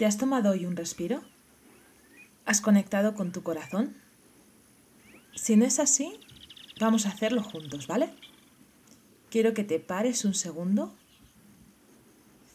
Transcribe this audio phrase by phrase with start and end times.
[0.00, 1.22] ¿Te has tomado hoy un respiro?
[2.46, 3.94] ¿Has conectado con tu corazón?
[5.34, 6.18] Si no es así,
[6.80, 8.08] vamos a hacerlo juntos, ¿vale?
[9.28, 10.94] Quiero que te pares un segundo,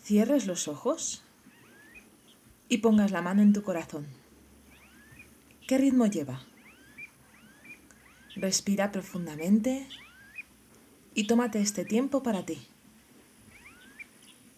[0.02, 1.22] cierres los ojos
[2.68, 4.08] y pongas la mano en tu corazón.
[5.68, 6.42] ¿Qué ritmo lleva?
[8.36, 9.88] Respira profundamente
[11.14, 12.58] y tómate este tiempo para ti.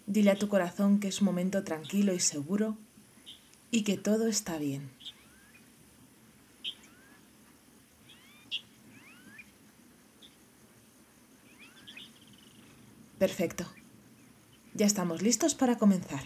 [0.05, 2.77] Dile a tu corazón que es un momento tranquilo y seguro
[3.71, 4.89] y que todo está bien.
[13.19, 13.65] Perfecto.
[14.73, 16.21] Ya estamos listos para comenzar.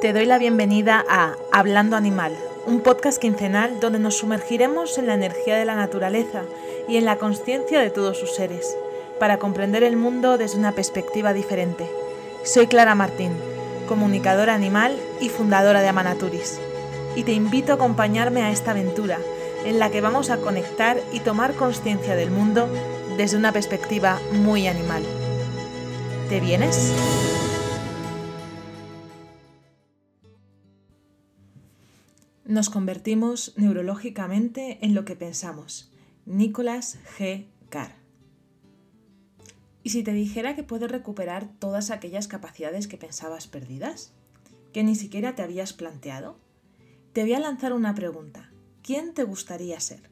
[0.00, 2.36] Te doy la bienvenida a Hablando Animal,
[2.66, 6.44] un podcast quincenal donde nos sumergiremos en la energía de la naturaleza
[6.88, 8.76] y en la conciencia de todos sus seres,
[9.18, 11.88] para comprender el mundo desde una perspectiva diferente.
[12.44, 13.32] Soy Clara Martín,
[13.86, 16.58] comunicadora animal y fundadora de Amanaturis,
[17.16, 19.18] y te invito a acompañarme a esta aventura
[19.64, 22.68] en la que vamos a conectar y tomar conciencia del mundo
[23.16, 25.02] desde una perspectiva muy animal.
[26.28, 26.92] ¿Te vienes?
[32.44, 35.92] Nos convertimos neurológicamente en lo que pensamos
[36.24, 37.46] Nicholas G.
[37.68, 37.97] Carr.
[39.88, 44.12] ¿Y si te dijera que puedes recuperar todas aquellas capacidades que pensabas perdidas?
[44.74, 46.38] ¿Que ni siquiera te habías planteado?
[47.14, 48.52] Te voy a lanzar una pregunta.
[48.82, 50.10] ¿Quién te gustaría ser?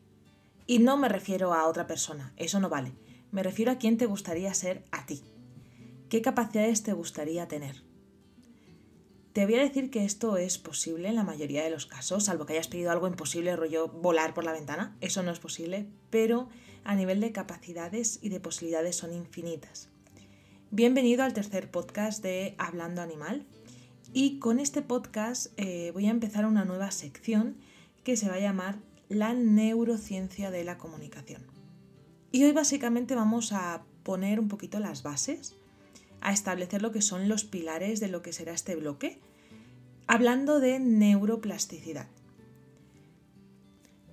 [0.67, 2.95] Y no me refiero a otra persona, eso no vale.
[3.33, 5.23] Me refiero a quién te gustaría ser a ti.
[6.09, 7.83] ¿Qué capacidades te gustaría tener?
[9.35, 12.47] Te voy a decir que esto es posible en la mayoría de los casos, salvo
[12.47, 16.49] que hayas pedido algo imposible, rollo volar por la ventana, eso no es posible, pero
[16.87, 19.89] a nivel de capacidades y de posibilidades son infinitas.
[20.71, 23.45] Bienvenido al tercer podcast de Hablando Animal
[24.13, 27.57] y con este podcast eh, voy a empezar una nueva sección
[28.05, 31.43] que se va a llamar la neurociencia de la comunicación.
[32.31, 35.57] Y hoy básicamente vamos a poner un poquito las bases
[36.21, 39.19] a establecer lo que son los pilares de lo que será este bloque,
[40.07, 42.07] hablando de neuroplasticidad.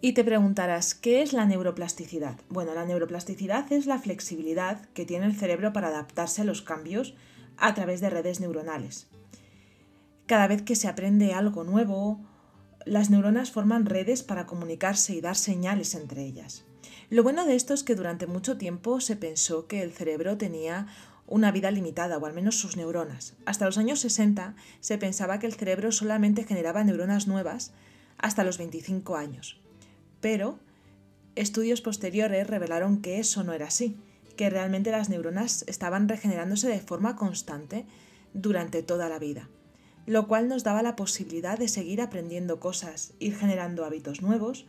[0.06, 2.36] Y te preguntarás, ¿qué es la neuroplasticidad?
[2.50, 7.16] Bueno, la neuroplasticidad es la flexibilidad que tiene el cerebro para adaptarse a los cambios
[7.56, 9.08] a través de redes neuronales.
[10.26, 12.20] Cada vez que se aprende algo nuevo,
[12.86, 16.66] las neuronas forman redes para comunicarse y dar señales entre ellas.
[17.10, 20.88] Lo bueno de esto es que durante mucho tiempo se pensó que el cerebro tenía
[21.28, 23.36] una vida limitada, o al menos sus neuronas.
[23.46, 27.72] Hasta los años 60 se pensaba que el cerebro solamente generaba neuronas nuevas
[28.18, 29.63] hasta los 25 años.
[30.24, 30.58] Pero
[31.36, 33.98] estudios posteriores revelaron que eso no era así,
[34.38, 37.86] que realmente las neuronas estaban regenerándose de forma constante
[38.34, 39.50] durante toda la vida,
[40.06, 44.66] lo cual nos daba la posibilidad de seguir aprendiendo cosas, ir generando hábitos nuevos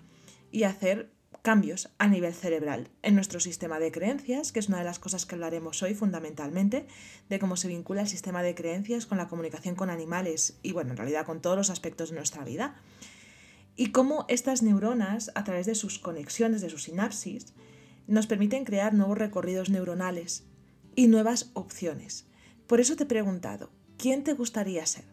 [0.51, 1.13] y hacer
[1.43, 5.25] cambios a nivel cerebral en nuestro sistema de creencias, que es una de las cosas
[5.25, 6.89] que hablaremos hoy fundamentalmente,
[7.29, 10.91] de cómo se vincula el sistema de creencias con la comunicación con animales y, bueno,
[10.91, 12.75] en realidad con todos los aspectos de nuestra vida.
[13.77, 17.55] Y cómo estas neuronas, a través de sus conexiones, de sus sinapsis,
[18.07, 20.45] nos permiten crear nuevos recorridos neuronales
[20.95, 22.27] y nuevas opciones.
[22.67, 25.05] Por eso te he preguntado, ¿quién te gustaría ser?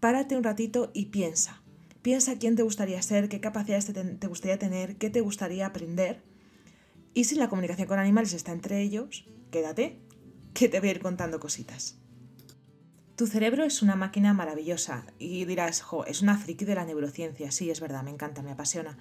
[0.00, 1.62] Párate un ratito y piensa.
[2.02, 6.22] Piensa quién te gustaría ser, qué capacidades te, gustaría tener, qué te gustaría aprender.
[7.14, 10.00] Y si la comunicación con animales está entre ellos, quédate,
[10.54, 12.01] que te voy a ir contando cositas.
[13.16, 17.50] Tu cerebro es una máquina maravillosa y dirás, jo, es una friki de la neurociencia.
[17.50, 18.96] Sí, es verdad, me encanta, me apasiona.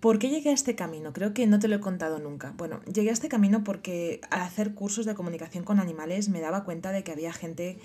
[0.00, 1.12] ¿Por qué llegué a este camino?
[1.12, 2.54] Creo que no te lo he contado nunca.
[2.56, 6.64] Bueno, llegué a este camino porque al hacer cursos de comunicación con animales me daba
[6.64, 7.78] cuenta de que había gente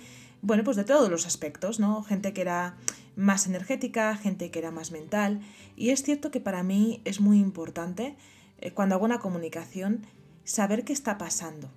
[0.45, 2.03] bueno, pues de todos los aspectos, ¿no?
[2.03, 2.77] Gente que era
[3.15, 5.41] más energética, gente que era más mental.
[5.75, 8.15] Y es cierto que para mí es muy importante,
[8.59, 10.05] eh, cuando hago una comunicación,
[10.43, 11.71] saber qué está pasando.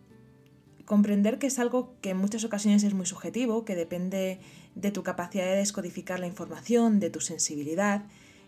[0.89, 4.41] Comprender que es algo que en muchas ocasiones es muy subjetivo, que depende
[4.75, 8.07] de tu capacidad de descodificar la información, de tu sensibilidad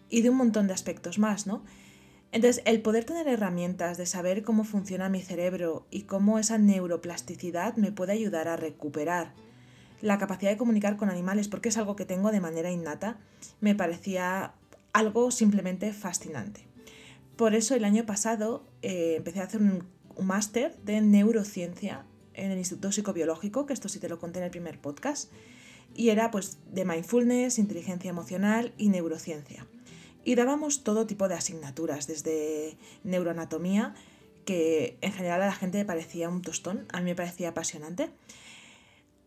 [0.09, 1.63] y de un montón de aspectos más, ¿no?
[2.33, 7.77] Entonces, el poder tener herramientas de saber cómo funciona mi cerebro y cómo esa neuroplasticidad
[7.77, 9.35] me puede ayudar a recuperar
[10.01, 13.19] la capacidad de comunicar con animales, porque es algo que tengo de manera innata,
[13.61, 14.55] me parecía
[14.95, 16.67] algo simplemente fascinante.
[17.37, 19.85] Por eso el año pasado eh, empecé a hacer un,
[20.23, 22.07] máster de neurociencia
[22.41, 25.31] en el Instituto Psicobiológico, que esto sí te lo conté en el primer podcast,
[25.95, 29.67] y era pues de mindfulness, inteligencia emocional y neurociencia.
[30.25, 33.95] Y dábamos todo tipo de asignaturas, desde neuroanatomía,
[34.45, 38.11] que en general a la gente le parecía un tostón, a mí me parecía apasionante.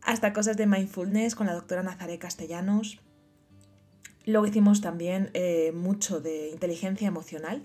[0.02, 3.00] Hasta cosas de mindfulness con la doctora Nazaré Castellanos.
[4.26, 7.64] Luego hicimos también eh, mucho de inteligencia emocional,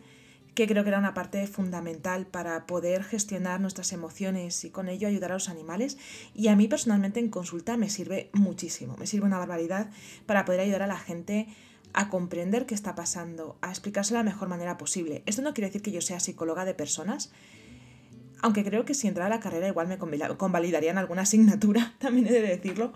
[0.59, 5.07] que creo que era una parte fundamental para poder gestionar nuestras emociones y con ello
[5.07, 5.99] ayudar a los animales.
[6.35, 9.89] Y a mí personalmente en consulta me sirve muchísimo, me sirve una barbaridad
[10.27, 11.47] para poder ayudar a la gente
[11.93, 15.23] a comprender qué está pasando, a explicarse de la mejor manera posible.
[15.27, 17.31] Esto no quiere decir que yo sea psicóloga de personas,
[18.43, 22.33] aunque creo que si entrara a la carrera igual me convalidarían alguna asignatura, también he
[22.33, 22.93] de decirlo.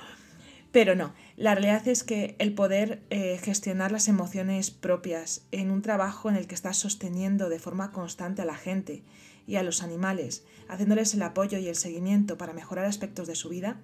[0.72, 5.82] Pero no, la realidad es que el poder eh, gestionar las emociones propias en un
[5.82, 9.02] trabajo en el que estás sosteniendo de forma constante a la gente
[9.46, 13.50] y a los animales, haciéndoles el apoyo y el seguimiento para mejorar aspectos de su
[13.50, 13.80] vida,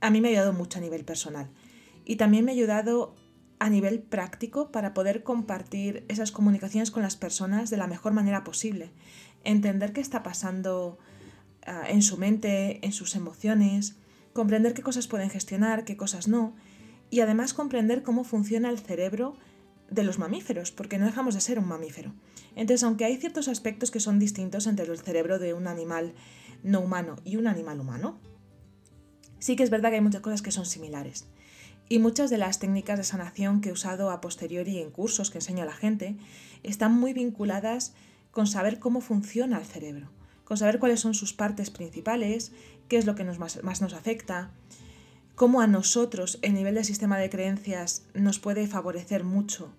[0.00, 1.50] a mí me ha ayudado mucho a nivel personal.
[2.04, 3.14] Y también me ha ayudado
[3.60, 8.42] a nivel práctico para poder compartir esas comunicaciones con las personas de la mejor manera
[8.42, 8.90] posible.
[9.44, 10.98] Entender qué está pasando
[11.64, 13.96] ah, en su mente, en sus emociones,
[14.34, 16.54] comprender qué cosas pueden gestionar, qué cosas no,
[17.08, 19.36] y además comprender cómo funciona el cerebro
[19.90, 22.12] de los mamíferos, porque no dejamos de ser un mamífero.
[22.56, 26.12] Entonces, aunque hay ciertos aspectos que son distintos entre el cerebro de un animal
[26.62, 28.18] no humano y un animal humano,
[29.38, 31.26] sí que es verdad que hay muchas cosas que son similares.
[31.88, 35.38] Y muchas de las técnicas de sanación que he usado a posteriori en cursos que
[35.38, 36.16] enseño a la gente
[36.62, 37.94] están muy vinculadas
[38.32, 40.10] con saber cómo funciona el cerebro,
[40.44, 42.52] con saber cuáles son sus partes principales,
[42.88, 44.50] qué es lo que más, nos afecta,
[45.34, 49.72] cómo a nosotros el nivel del sistema de creencias nos puede favorecer mucho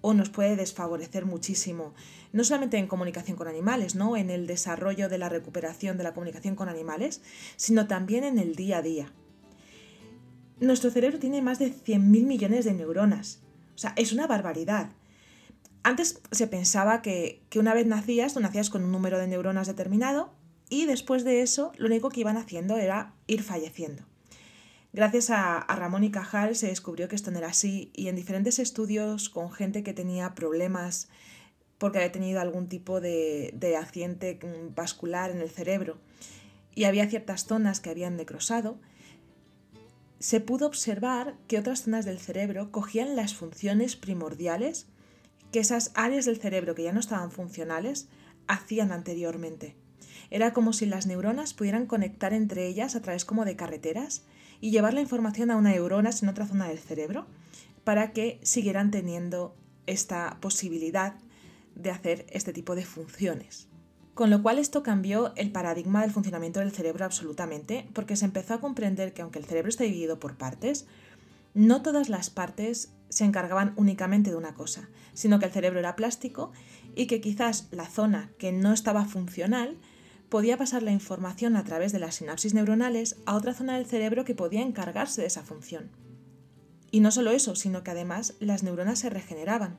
[0.00, 1.94] o nos puede desfavorecer muchísimo,
[2.32, 4.16] no solamente en comunicación con animales, ¿no?
[4.16, 7.22] en el desarrollo de la recuperación de la comunicación con animales,
[7.56, 9.12] sino también en el día a día.
[10.60, 13.40] Nuestro cerebro tiene más de 100.000 millones de neuronas.
[13.74, 14.90] O sea, es una barbaridad.
[15.82, 19.66] Antes se pensaba que, que una vez nacías, tú nacías con un número de neuronas
[19.66, 20.32] determinado
[20.68, 24.04] y después de eso lo único que iban haciendo era ir falleciendo.
[24.92, 28.58] Gracias a, Ramón y Cajal se descubrió que esto no era así y en diferentes
[28.58, 31.08] estudios con gente que tenía problemas
[31.78, 34.38] porque había tenido algún tipo de, de accidente
[34.74, 35.98] vascular en el cerebro
[36.74, 38.78] y había ciertas zonas que habían necrosado,
[40.18, 44.86] se pudo observar que otras zonas del cerebro cogían las funciones primordiales
[45.52, 48.08] que esas áreas del cerebro que ya no estaban funcionales
[48.48, 49.76] hacían anteriormente.
[50.30, 54.24] Era como si las neuronas pudieran conectar entre ellas a través como de carreteras
[54.60, 57.26] y llevar la información a una neurona en otra zona del cerebro
[57.84, 59.54] para que siguieran teniendo
[59.86, 61.14] esta posibilidad
[61.74, 63.68] de hacer este tipo de funciones.
[64.14, 68.54] Con lo cual esto cambió el paradigma del funcionamiento del cerebro absolutamente, porque se empezó
[68.54, 70.86] a comprender que aunque el cerebro está dividido por partes,
[71.54, 75.96] no todas las partes se encargaban únicamente de una cosa, sino que el cerebro era
[75.96, 76.50] plástico
[76.94, 79.76] y que quizás la zona que no estaba funcional
[80.30, 84.24] podía pasar la información a través de las sinapsis neuronales a otra zona del cerebro
[84.24, 85.90] que podía encargarse de esa función.
[86.90, 89.78] Y no solo eso, sino que además las neuronas se regeneraban.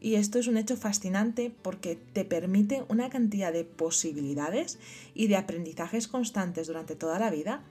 [0.00, 4.78] Y esto es un hecho fascinante porque te permite una cantidad de posibilidades
[5.12, 7.62] y de aprendizajes constantes durante toda la vida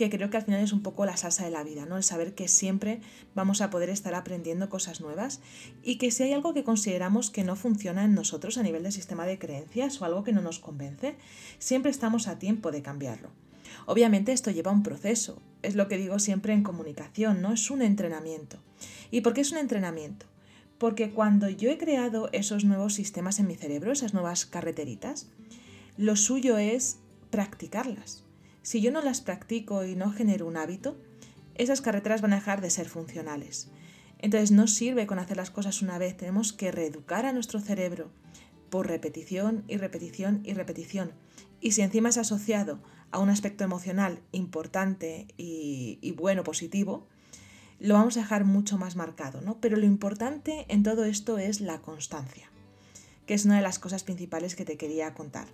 [0.00, 1.98] que creo que al final es un poco la salsa de la vida, ¿no?
[1.98, 3.02] El saber que siempre
[3.34, 5.40] vamos a poder estar aprendiendo cosas nuevas
[5.82, 8.92] y que si hay algo que consideramos que no funciona en nosotros a nivel del
[8.92, 11.16] sistema de creencias o algo que no nos convence,
[11.58, 13.28] siempre estamos a tiempo de cambiarlo.
[13.84, 17.52] Obviamente esto lleva un proceso, es lo que digo siempre en comunicación, ¿no?
[17.52, 18.56] Es un entrenamiento.
[19.10, 20.24] ¿Y por qué es un entrenamiento?
[20.78, 25.28] Porque cuando yo he creado esos nuevos sistemas en mi cerebro, esas nuevas carreteritas,
[25.98, 26.96] lo suyo es
[27.28, 28.24] practicarlas.
[28.70, 30.96] Si yo no las practico y no genero un hábito,
[31.56, 33.68] esas carreteras van a dejar de ser funcionales.
[34.18, 38.12] Entonces no sirve con hacer las cosas una vez, tenemos que reeducar a nuestro cerebro
[38.70, 41.14] por repetición y repetición y repetición.
[41.60, 47.08] Y si encima es asociado a un aspecto emocional importante y, bueno, positivo,
[47.80, 49.60] lo vamos a dejar mucho más marcado, ¿no?
[49.60, 52.52] Pero lo importante en todo esto es la constancia,
[53.26, 55.48] que es una de las cosas principales que te quería contar.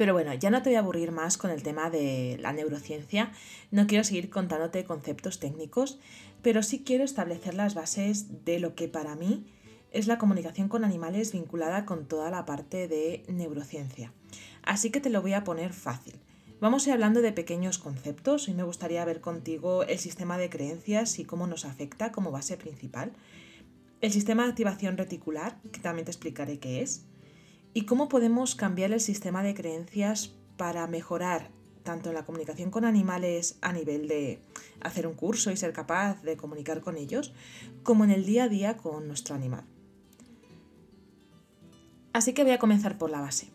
[0.00, 3.32] Pero bueno, ya no te voy a aburrir más con el tema de la neurociencia,
[3.70, 6.00] no quiero seguir contándote conceptos técnicos,
[6.40, 9.44] pero sí quiero establecer las bases de lo que para mí
[9.90, 14.10] es la comunicación con animales vinculada con toda la parte de neurociencia.
[14.62, 16.14] Así que te lo voy a poner fácil.
[16.62, 20.48] Vamos a ir hablando de pequeños conceptos y me gustaría ver contigo el sistema de
[20.48, 23.12] creencias y cómo nos afecta como base principal.
[24.00, 27.04] El sistema de activación reticular, que también te explicaré qué es
[27.74, 31.50] y cómo podemos cambiar el sistema de creencias para mejorar
[31.82, 34.42] tanto en la comunicación con animales a nivel de
[34.80, 37.32] hacer un curso y ser capaz de comunicar con ellos,
[37.82, 39.64] como en el día a día con nuestro animal.
[42.12, 43.50] Así que voy a comenzar por la base.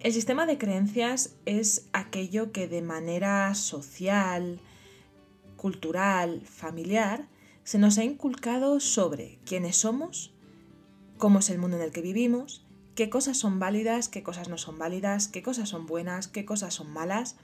[0.00, 4.60] El sistema de creencias es aquello que de manera social,
[5.56, 7.28] cultural, familiar,
[7.64, 10.32] se nos ha inculcado sobre quiénes somos,
[11.18, 14.58] cómo es el mundo en el que vivimos, qué cosas son válidas, qué cosas no
[14.58, 17.36] son válidas, qué cosas son buenas, qué cosas son malas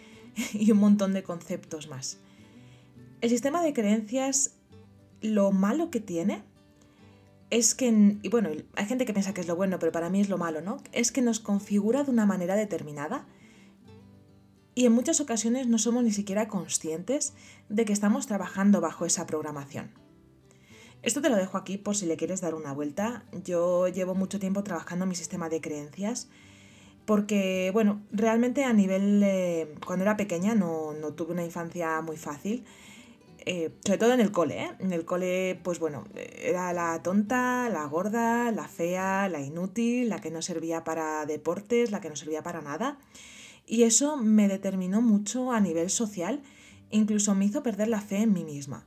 [0.52, 2.18] y un montón de conceptos más.
[3.20, 4.54] El sistema de creencias,
[5.20, 6.42] lo malo que tiene
[7.50, 10.20] es que, y bueno, hay gente que piensa que es lo bueno, pero para mí
[10.20, 10.78] es lo malo, ¿no?
[10.92, 13.26] Es que nos configura de una manera determinada
[14.74, 17.34] y en muchas ocasiones no somos ni siquiera conscientes
[17.68, 19.90] de que estamos trabajando bajo esa programación.
[21.02, 23.24] Esto te lo dejo aquí por si le quieres dar una vuelta.
[23.44, 26.28] Yo llevo mucho tiempo trabajando mi sistema de creencias
[27.04, 32.64] porque, bueno, realmente a nivel, cuando era pequeña no, no tuve una infancia muy fácil
[33.44, 34.70] eh, sobre todo en el cole, ¿eh?
[34.78, 40.20] En el cole, pues bueno, era la tonta, la gorda, la fea, la inútil, la
[40.20, 42.98] que no servía para deportes, la que no servía para nada.
[43.66, 46.40] Y eso me determinó mucho a nivel social,
[46.90, 48.86] incluso me hizo perder la fe en mí misma.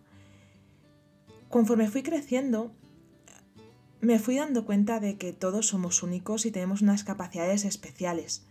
[1.50, 2.74] Conforme fui creciendo,
[4.02, 8.46] me fui dando cuenta de que todos somos únicos y tenemos unas capacidades especiales.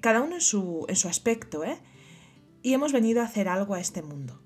[0.00, 1.78] Cada uno en su, en su aspecto, ¿eh?
[2.62, 4.42] Y hemos venido a hacer algo a este mundo.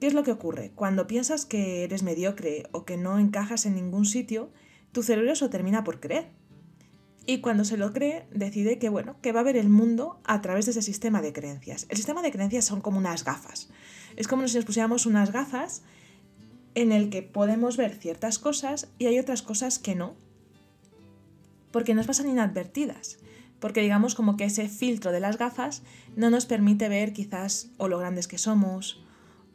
[0.00, 0.72] ¿Qué es lo que ocurre?
[0.74, 4.50] Cuando piensas que eres mediocre o que no encajas en ningún sitio,
[4.92, 6.30] tu cerebro se termina por creer.
[7.24, 10.40] Y cuando se lo cree, decide que bueno, que va a ver el mundo a
[10.42, 11.86] través de ese sistema de creencias.
[11.88, 13.68] El sistema de creencias son como unas gafas.
[14.16, 15.82] Es como si nos pusiéramos unas gafas
[16.76, 20.14] en el que podemos ver ciertas cosas y hay otras cosas que no.
[21.72, 23.18] Porque nos pasan inadvertidas.
[23.60, 25.82] Porque digamos como que ese filtro de las gafas
[26.16, 29.02] no nos permite ver quizás o lo grandes que somos,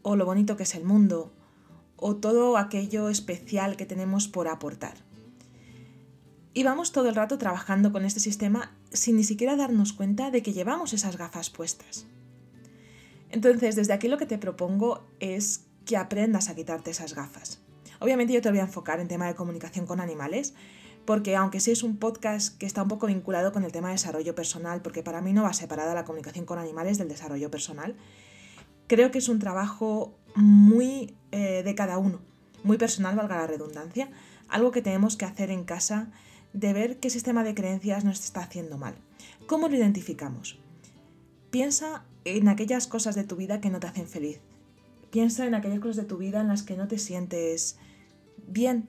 [0.01, 1.31] o lo bonito que es el mundo,
[1.95, 4.95] o todo aquello especial que tenemos por aportar.
[6.55, 10.41] Y vamos todo el rato trabajando con este sistema sin ni siquiera darnos cuenta de
[10.41, 12.07] que llevamos esas gafas puestas.
[13.29, 17.59] Entonces, desde aquí lo que te propongo es que aprendas a quitarte esas gafas.
[17.99, 20.53] Obviamente yo te voy a enfocar en tema de comunicación con animales,
[21.05, 23.95] porque aunque sí es un podcast que está un poco vinculado con el tema de
[23.95, 27.95] desarrollo personal, porque para mí no va separada la comunicación con animales del desarrollo personal,
[28.91, 32.19] Creo que es un trabajo muy eh, de cada uno,
[32.65, 34.09] muy personal, valga la redundancia,
[34.49, 36.11] algo que tenemos que hacer en casa
[36.51, 38.95] de ver qué sistema de creencias nos está haciendo mal.
[39.47, 40.59] ¿Cómo lo identificamos?
[41.51, 44.41] Piensa en aquellas cosas de tu vida que no te hacen feliz.
[45.11, 47.77] Piensa en aquellas cosas de tu vida en las que no te sientes
[48.47, 48.87] bien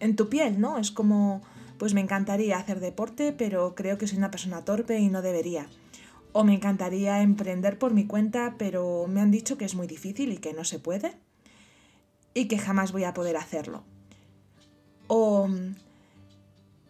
[0.00, 0.78] en tu piel, ¿no?
[0.78, 1.42] Es como,
[1.78, 5.68] pues me encantaría hacer deporte, pero creo que soy una persona torpe y no debería
[6.32, 10.32] o me encantaría emprender por mi cuenta, pero me han dicho que es muy difícil
[10.32, 11.12] y que no se puede
[12.34, 13.82] y que jamás voy a poder hacerlo.
[15.08, 15.48] O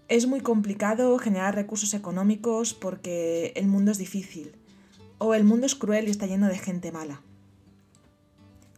[0.09, 4.53] es muy complicado generar recursos económicos porque el mundo es difícil.
[5.19, 7.23] O el mundo es cruel y está lleno de gente mala.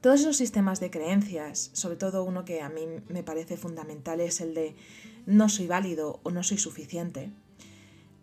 [0.00, 4.40] Todos esos sistemas de creencias, sobre todo uno que a mí me parece fundamental es
[4.40, 4.74] el de
[5.26, 7.30] no soy válido o no soy suficiente,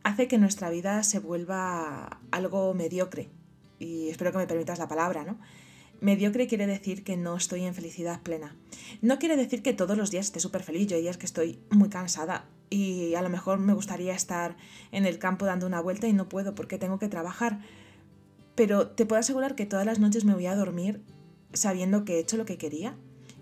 [0.04, 3.30] hace que nuestra vida se vuelva algo mediocre.
[3.78, 5.38] Y espero que me permitas la palabra, ¿no?
[6.02, 8.56] Mediocre quiere decir que no estoy en felicidad plena.
[9.04, 10.88] No quiere decir que todos los días esté súper feliz.
[10.88, 14.58] Yo hay días que estoy muy cansada y a lo mejor me gustaría estar
[14.92, 17.60] en el campo dando una vuelta y no puedo porque tengo que trabajar.
[18.56, 21.04] Pero te puedo asegurar que todas las noches me voy a dormir
[21.54, 22.98] sabiendo que he hecho lo que quería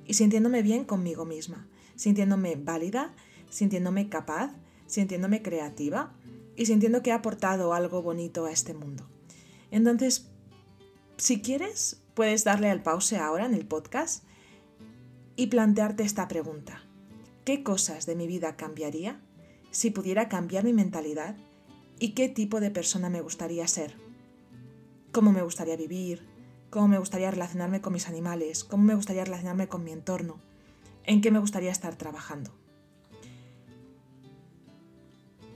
[0.05, 3.13] y sintiéndome bien conmigo misma, sintiéndome válida,
[3.49, 4.53] sintiéndome capaz,
[4.87, 6.13] sintiéndome creativa
[6.55, 9.09] y sintiendo que he aportado algo bonito a este mundo.
[9.71, 10.29] Entonces,
[11.17, 14.23] si quieres, puedes darle al pause ahora en el podcast
[15.35, 16.83] y plantearte esta pregunta.
[17.43, 19.21] ¿Qué cosas de mi vida cambiaría
[19.71, 21.35] si pudiera cambiar mi mentalidad
[21.99, 23.95] y qué tipo de persona me gustaría ser?
[25.11, 26.34] ¿Cómo me gustaría vivir?
[26.69, 28.63] ¿Cómo me gustaría relacionarme con mis animales?
[28.63, 30.39] ¿Cómo me gustaría relacionarme con mi entorno?
[31.03, 32.51] ¿En qué me gustaría estar trabajando?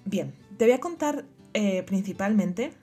[0.06, 2.74] Bien, te voy a contar eh, principalmente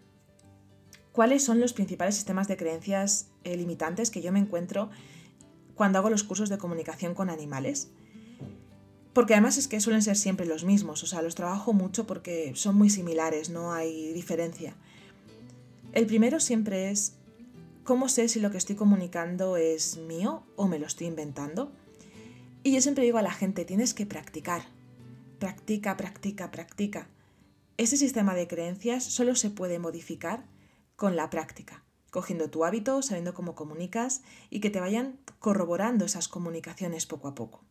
[1.13, 4.91] cuáles son los principales sistemas de creencias eh, limitantes que yo me encuentro
[5.75, 7.89] cuando hago los cursos de comunicación con animales.
[9.13, 12.53] Porque además es que suelen ser siempre los mismos, o sea, los trabajo mucho porque
[12.55, 14.75] son muy similares, no hay diferencia.
[15.93, 17.16] El primero siempre es,
[17.87, 21.73] ¿cómo sé si lo que estoy comunicando es mío o me lo estoy inventando?
[22.65, 24.63] Y yo siempre digo a la gente, tienes que practicar.
[25.39, 27.09] Practica, practica, practica.
[27.77, 30.47] Ese sistema de creencias solo se puede modificar
[30.97, 36.27] con la práctica, cogiendo tu hábito, sabiendo cómo comunicas y que te vayan corroborando esas
[36.27, 37.63] comunicaciones poco a poco.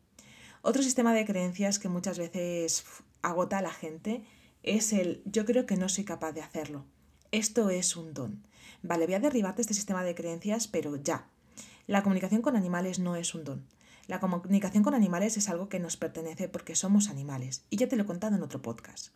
[0.62, 2.86] Otro sistema de creencias que muchas veces
[3.22, 4.24] agota a la gente
[4.64, 6.86] es el yo creo que no soy capaz de hacerlo.
[7.32, 8.48] Esto es un don.
[8.84, 11.28] Vale, voy a derribarte este sistema de creencias, pero ya.
[11.88, 13.66] La comunicación con animales no es un don.
[14.08, 17.64] La comunicación con animales es algo que nos pertenece porque somos animales.
[17.70, 19.10] Y ya te lo he contado en otro podcast.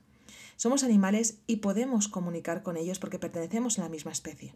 [0.56, 4.56] Somos animales y podemos comunicar con ellos porque pertenecemos a la misma especie.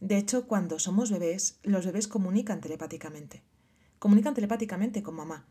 [0.00, 3.42] De hecho, cuando somos bebés, los bebés comunican telepáticamente.
[3.98, 5.46] Comunican telepáticamente con mamá.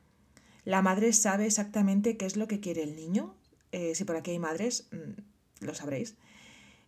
[0.63, 3.35] La madre sabe exactamente qué es lo que quiere el niño.
[3.71, 6.15] Eh, si por aquí hay madres, mm, lo sabréis.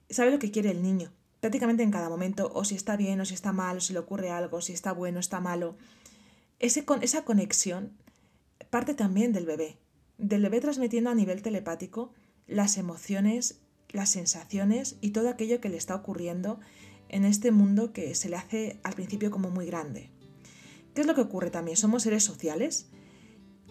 [0.09, 3.25] Sabe lo que quiere el niño prácticamente en cada momento, o si está bien, o
[3.25, 5.75] si está mal, o si le ocurre algo, si está bueno, está malo.
[6.59, 7.93] Ese, con, esa conexión
[8.69, 9.77] parte también del bebé,
[10.17, 12.11] del bebé transmitiendo a nivel telepático
[12.47, 16.59] las emociones, las sensaciones y todo aquello que le está ocurriendo
[17.09, 20.09] en este mundo que se le hace al principio como muy grande.
[20.93, 21.77] ¿Qué es lo que ocurre también?
[21.77, 22.87] Somos seres sociales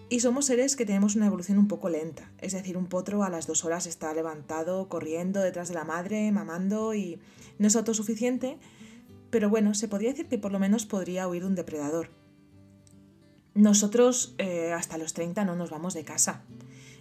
[0.09, 2.31] y somos seres que tenemos una evolución un poco lenta.
[2.39, 6.31] Es decir, un potro a las dos horas está levantado, corriendo detrás de la madre,
[6.31, 7.21] mamando y
[7.59, 8.59] no es autosuficiente,
[9.31, 12.11] pero bueno, se podría decir que por lo menos podría huir de un depredador.
[13.55, 16.45] Nosotros eh, hasta los 30 no nos vamos de casa.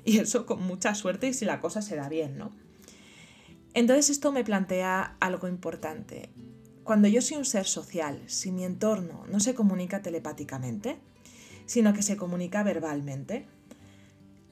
[0.07, 2.51] Y eso con mucha suerte y si la cosa se da bien, ¿no?
[3.73, 6.29] Entonces esto me plantea algo importante.
[6.83, 10.99] Cuando yo soy un ser social, si mi entorno no se comunica telepáticamente,
[11.65, 13.45] sino que se comunica verbalmente,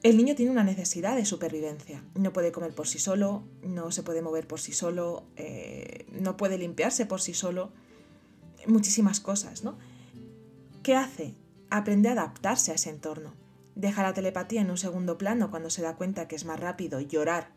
[0.02, 2.04] el niño tiene una necesidad de supervivencia.
[2.14, 6.36] No puede comer por sí solo, no se puede mover por sí solo, eh, no
[6.36, 7.72] puede limpiarse por sí solo,
[8.66, 9.78] muchísimas cosas, ¿no?
[10.82, 11.34] ¿Qué hace?
[11.70, 13.32] Aprende a adaptarse a ese entorno.
[13.74, 17.00] Deja la telepatía en un segundo plano cuando se da cuenta que es más rápido
[17.00, 17.48] llorar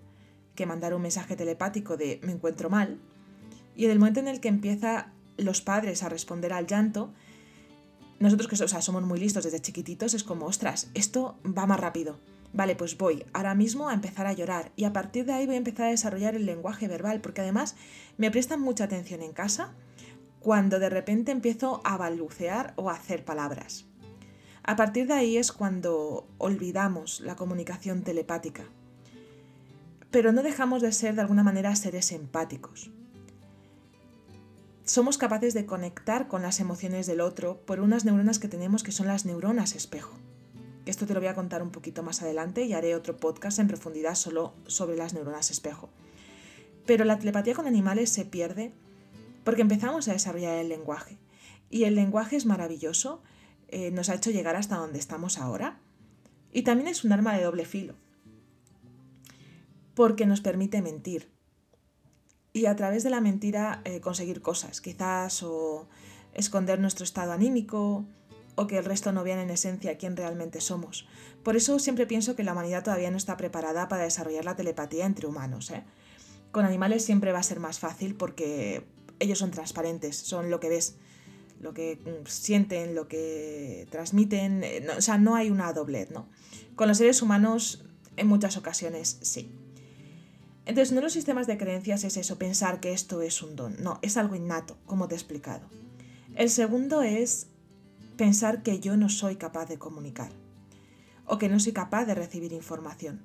[0.55, 2.97] que mandar un mensaje telepático de me encuentro mal.
[3.75, 7.13] Y en el momento en el que empieza los padres a responder al llanto,
[8.19, 12.19] nosotros que somos muy listos desde chiquititos, es como, ostras, esto va más rápido.
[12.53, 15.55] Vale, pues voy ahora mismo a empezar a llorar y a partir de ahí voy
[15.55, 17.75] a empezar a desarrollar el lenguaje verbal porque además
[18.17, 19.73] me prestan mucha atención en casa
[20.39, 23.85] cuando de repente empiezo a balbucear o a hacer palabras.
[24.63, 28.63] A partir de ahí es cuando olvidamos la comunicación telepática.
[30.09, 32.91] Pero no dejamos de ser de alguna manera seres empáticos.
[34.87, 38.93] Somos capaces de conectar con las emociones del otro por unas neuronas que tenemos que
[38.93, 40.17] son las neuronas espejo.
[40.85, 43.67] Esto te lo voy a contar un poquito más adelante y haré otro podcast en
[43.67, 45.89] profundidad solo sobre las neuronas espejo.
[46.85, 48.71] Pero la telepatía con animales se pierde
[49.43, 51.17] porque empezamos a desarrollar el lenguaje.
[51.69, 53.21] Y el lenguaje es maravilloso,
[53.67, 55.81] eh, nos ha hecho llegar hasta donde estamos ahora.
[56.53, 57.95] Y también es un arma de doble filo,
[59.95, 61.27] porque nos permite mentir.
[62.57, 65.87] Y a través de la mentira eh, conseguir cosas, quizás o
[66.33, 68.03] esconder nuestro estado anímico,
[68.55, 71.07] o que el resto no vean en esencia quién realmente somos.
[71.43, 75.05] Por eso siempre pienso que la humanidad todavía no está preparada para desarrollar la telepatía
[75.05, 75.69] entre humanos.
[75.69, 75.83] ¿eh?
[76.51, 78.83] Con animales siempre va a ser más fácil porque
[79.19, 80.95] ellos son transparentes, son lo que ves,
[81.61, 86.27] lo que mm, sienten, lo que transmiten, eh, o sea, no hay una doblez, ¿no?
[86.75, 89.51] Con los seres humanos en muchas ocasiones sí.
[90.67, 93.81] Entonces, de los sistemas de creencias es eso, pensar que esto es un don.
[93.81, 95.61] No, es algo innato, como te he explicado.
[96.35, 97.47] El segundo es
[98.17, 100.29] pensar que yo no soy capaz de comunicar
[101.25, 103.21] o que no soy capaz de recibir información.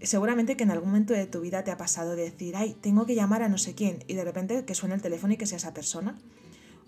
[0.00, 3.16] Seguramente que en algún momento de tu vida te ha pasado decir, ay, tengo que
[3.16, 5.58] llamar a no sé quién y de repente que suene el teléfono y que sea
[5.58, 6.16] esa persona.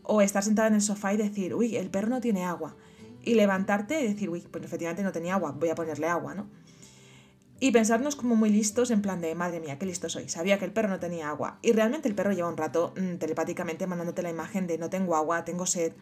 [0.05, 2.77] O estar sentada en el sofá y decir, uy, el perro no tiene agua.
[3.25, 6.47] Y levantarte y decir, uy, pues efectivamente no tenía agua, voy a ponerle agua, ¿no?
[7.59, 10.67] Y pensarnos como muy listos en plan de, madre mía, qué listo soy, sabía que
[10.67, 11.59] el perro no tenía agua.
[11.63, 15.17] Y realmente el perro lleva un rato mm, telepáticamente mandándote la imagen de no tengo
[15.17, 15.93] agua, tengo sed,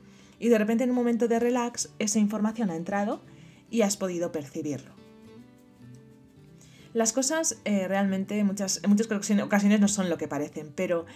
[0.40, 3.22] y de repente en un momento de relax esa información ha entrado
[3.70, 4.92] y has podido percibirlo.
[6.92, 11.06] Las cosas eh, realmente muchas, en muchas ocasiones no son lo que parecen, pero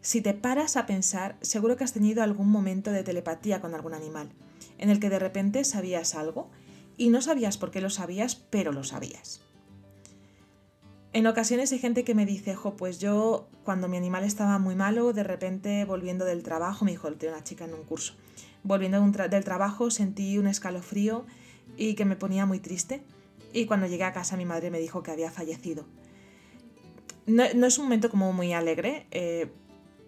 [0.00, 3.94] si te paras a pensar, seguro que has tenido algún momento de telepatía con algún
[3.94, 4.30] animal,
[4.78, 6.50] en el que de repente sabías algo
[6.96, 9.40] y no sabías por qué lo sabías, pero lo sabías.
[11.18, 14.76] En ocasiones hay gente que me dice, jo, pues yo cuando mi animal estaba muy
[14.76, 18.14] malo, de repente volviendo del trabajo, me dijo, una chica en un curso,
[18.62, 21.26] volviendo del trabajo sentí un escalofrío
[21.76, 23.02] y que me ponía muy triste.
[23.52, 25.86] Y cuando llegué a casa mi madre me dijo que había fallecido.
[27.26, 29.50] No, es un momento como muy alegre, eh,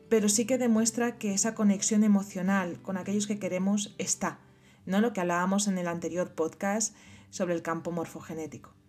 [0.08, 4.38] pero sí que demuestra que esa conexión emocional con aquellos que queremos está,
[4.86, 5.00] ¿no?
[5.00, 6.94] Lo que hablábamos en el anterior podcast
[7.30, 8.79] sobre el campo morfogenético.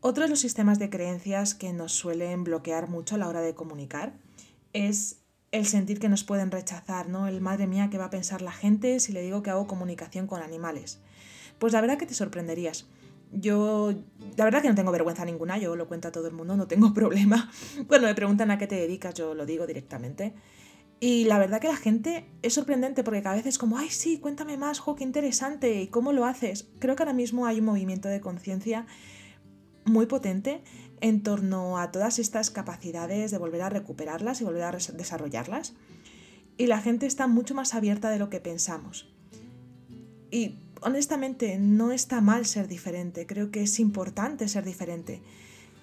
[0.00, 3.54] Otro de los sistemas de creencias que nos suelen bloquear mucho a la hora de
[3.54, 4.12] comunicar
[4.72, 7.26] es el sentir que nos pueden rechazar, ¿no?
[7.26, 10.26] El madre mía, ¿qué va a pensar la gente si le digo que hago comunicación
[10.26, 11.00] con animales?
[11.58, 12.86] Pues la verdad que te sorprenderías.
[13.32, 13.92] Yo,
[14.36, 16.68] la verdad que no tengo vergüenza ninguna, yo lo cuento a todo el mundo, no
[16.68, 17.50] tengo problema.
[17.88, 20.34] Cuando me preguntan a qué te dedicas, yo lo digo directamente.
[21.00, 24.18] Y la verdad que la gente es sorprendente porque cada vez es como, ay, sí,
[24.18, 26.68] cuéntame más, jo, qué interesante, ¿y cómo lo haces?
[26.80, 28.86] Creo que ahora mismo hay un movimiento de conciencia
[29.84, 30.62] muy potente
[31.00, 35.74] en torno a todas estas capacidades de volver a recuperarlas y volver a desarrollarlas.
[36.56, 39.12] Y la gente está mucho más abierta de lo que pensamos.
[40.30, 45.22] Y honestamente no está mal ser diferente, creo que es importante ser diferente.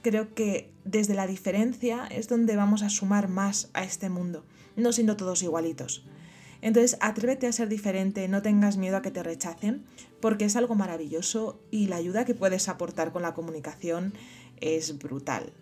[0.02, 4.92] Creo que desde la diferencia es donde vamos a sumar más a este mundo no
[4.92, 6.06] siendo todos igualitos.
[6.62, 9.86] Entonces, atrévete a ser diferente, no tengas miedo a que te rechacen,
[10.26, 14.16] porque es algo maravilloso y la ayuda que puedes aportar con la comunicación
[14.60, 15.54] es brutal.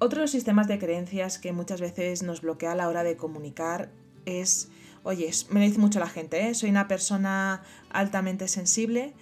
[0.00, 3.16] Otro de los sistemas de creencias que muchas veces nos bloquea a la hora de
[3.16, 3.92] comunicar
[4.24, 4.66] es,
[5.04, 6.54] oye, me lo dice mucho la gente, ¿eh?
[6.56, 9.12] soy una persona altamente sensible,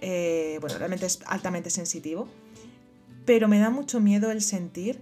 [0.00, 2.26] eh, bueno, realmente es altamente sensitivo,
[3.26, 4.98] pero me da mucho miedo el sentir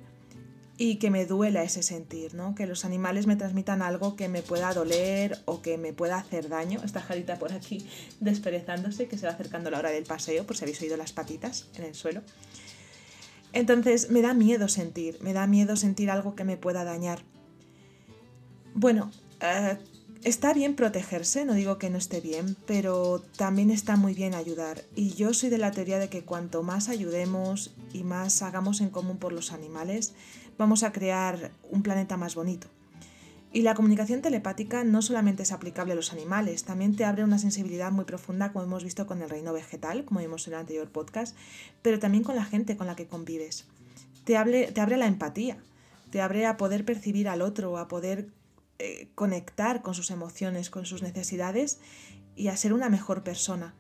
[0.83, 2.55] y que me duela ese sentir, ¿no?
[2.55, 6.49] Que los animales me transmitan algo que me pueda doler o que me pueda hacer
[6.49, 6.81] daño.
[6.83, 7.87] Esta jarita por aquí
[8.19, 11.69] desperezándose, que se va acercando la hora del paseo, por si habéis oído las patitas
[11.75, 12.23] en el suelo.
[13.53, 17.21] Entonces me da miedo sentir, me da miedo sentir algo que me pueda dañar.
[18.73, 19.11] Bueno,
[19.43, 19.77] eh,
[20.25, 24.83] está bien protegerse, no digo que no esté bien, pero también está muy bien ayudar.
[24.97, 28.89] Y yo soy de la teoría de que cuanto más ayudemos y más hagamos en
[28.89, 30.15] común por los animales,
[30.61, 32.69] vamos a crear un planeta más bonito.
[33.51, 37.39] Y la comunicación telepática no solamente es aplicable a los animales, también te abre una
[37.39, 40.89] sensibilidad muy profunda, como hemos visto con el reino vegetal, como vimos en el anterior
[40.89, 41.35] podcast,
[41.83, 43.65] pero también con la gente con la que convives.
[44.25, 45.57] Te, te abre la empatía,
[46.11, 48.29] te abre a poder percibir al otro, a poder
[48.79, 51.79] eh, conectar con sus emociones, con sus necesidades
[52.37, 53.75] y a ser una mejor persona.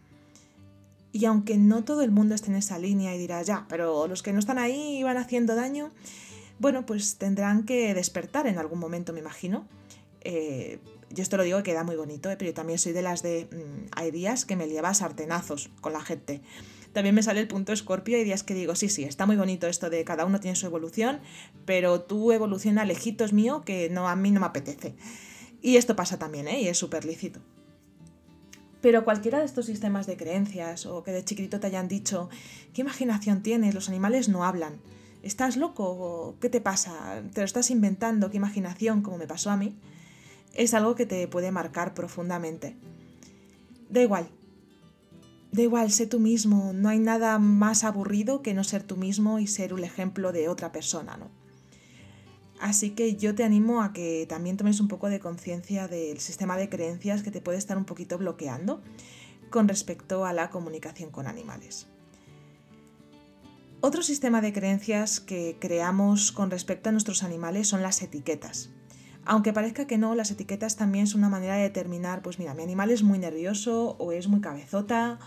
[1.12, 4.22] Y aunque no todo el mundo esté en esa línea y dirá, ya, pero los
[4.22, 5.90] que no están ahí van haciendo daño,
[6.60, 9.66] bueno, pues tendrán que despertar en algún momento, me imagino.
[10.20, 13.00] Eh, yo esto lo digo que queda muy bonito, eh, pero yo también soy de
[13.00, 13.48] las de...
[13.50, 16.42] Mm, hay días que me lleva sartenazos con la gente.
[16.92, 19.68] También me sale el punto escorpio y días que digo, sí, sí, está muy bonito
[19.68, 21.20] esto de cada uno tiene su evolución,
[21.64, 24.94] pero tu evoluciona lejitos mío que no, a mí no me apetece.
[25.62, 26.60] Y esto pasa también, ¿eh?
[26.60, 27.40] Y es súper lícito.
[28.82, 32.28] Pero cualquiera de estos sistemas de creencias o que de chiquitito te hayan dicho,
[32.74, 33.74] ¿qué imaginación tienes?
[33.74, 34.80] Los animales no hablan.
[35.22, 36.36] ¿Estás loco?
[36.40, 37.22] ¿Qué te pasa?
[37.34, 38.30] ¿Te lo estás inventando?
[38.30, 39.02] ¿Qué imaginación?
[39.02, 39.76] Como me pasó a mí.
[40.54, 42.76] Es algo que te puede marcar profundamente.
[43.90, 44.30] Da igual.
[45.52, 46.72] Da igual, sé tú mismo.
[46.72, 50.48] No hay nada más aburrido que no ser tú mismo y ser un ejemplo de
[50.48, 51.28] otra persona, ¿no?
[52.58, 56.56] Así que yo te animo a que también tomes un poco de conciencia del sistema
[56.56, 58.82] de creencias que te puede estar un poquito bloqueando
[59.50, 61.88] con respecto a la comunicación con animales.
[63.82, 68.68] Otro sistema de creencias que creamos con respecto a nuestros animales son las etiquetas.
[69.24, 72.62] Aunque parezca que no, las etiquetas también son una manera de determinar, pues mira, mi
[72.62, 75.18] animal es muy nervioso o es muy cabezota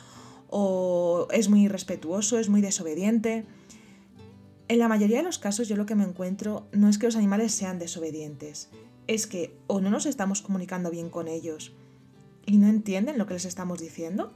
[0.49, 3.45] o es muy irrespetuoso, es muy desobediente.
[4.67, 7.15] En la mayoría de los casos yo lo que me encuentro no es que los
[7.15, 8.69] animales sean desobedientes,
[9.07, 11.73] es que o no nos estamos comunicando bien con ellos
[12.45, 14.31] y no entienden lo que les estamos diciendo,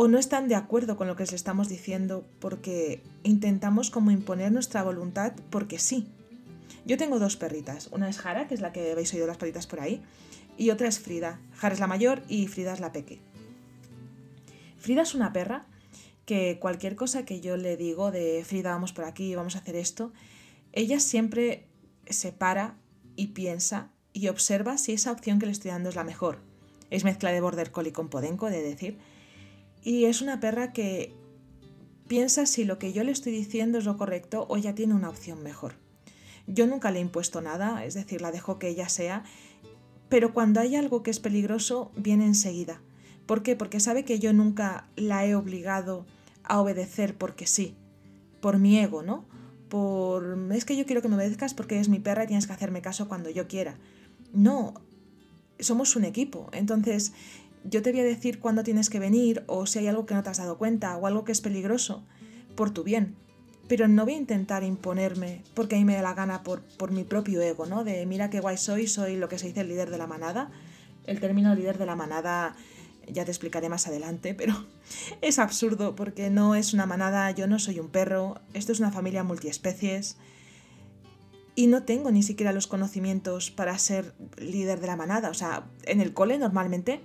[0.00, 4.52] o no están de acuerdo con lo que les estamos diciendo porque intentamos como imponer
[4.52, 6.06] nuestra voluntad porque sí.
[6.86, 9.66] Yo tengo dos perritas, una es Jara, que es la que habéis oído las patitas
[9.66, 10.00] por ahí,
[10.56, 11.40] y otra es Frida.
[11.56, 13.18] Jara es la mayor y Frida es la peque.
[14.78, 15.66] Frida es una perra
[16.26, 19.74] que cualquier cosa que yo le digo de Frida, vamos por aquí, vamos a hacer
[19.74, 20.12] esto,
[20.70, 21.66] ella siempre
[22.08, 22.76] se para
[23.16, 26.38] y piensa y observa si esa opción que le estoy dando es la mejor.
[26.88, 28.96] Es mezcla de border collie con podenco, de decir,
[29.82, 31.14] y es una perra que
[32.08, 35.10] piensa si lo que yo le estoy diciendo es lo correcto o ya tiene una
[35.10, 35.74] opción mejor.
[36.46, 39.24] Yo nunca le he impuesto nada, es decir, la dejo que ella sea,
[40.08, 42.80] pero cuando hay algo que es peligroso, viene enseguida.
[43.26, 43.56] ¿Por qué?
[43.56, 46.06] Porque sabe que yo nunca la he obligado
[46.44, 47.76] a obedecer porque sí,
[48.40, 49.26] por mi ego, ¿no?
[49.68, 52.54] Por es que yo quiero que me obedezcas porque eres mi perra y tienes que
[52.54, 53.76] hacerme caso cuando yo quiera.
[54.32, 54.72] No,
[55.60, 56.48] somos un equipo.
[56.52, 57.12] Entonces,
[57.64, 60.22] yo te voy a decir cuándo tienes que venir o si hay algo que no
[60.22, 62.04] te has dado cuenta o algo que es peligroso,
[62.54, 63.16] por tu bien.
[63.68, 66.90] Pero no voy a intentar imponerme porque a mí me da la gana por, por
[66.90, 67.84] mi propio ego, ¿no?
[67.84, 70.50] De mira qué guay soy, soy lo que se dice el líder de la manada.
[71.06, 72.56] El término líder de la manada
[73.10, 74.54] ya te explicaré más adelante, pero
[75.20, 78.90] es absurdo porque no es una manada, yo no soy un perro, esto es una
[78.90, 80.16] familia multiespecies
[81.58, 85.28] y no tengo ni siquiera los conocimientos para ser líder de la manada.
[85.28, 87.00] O sea, en el cole normalmente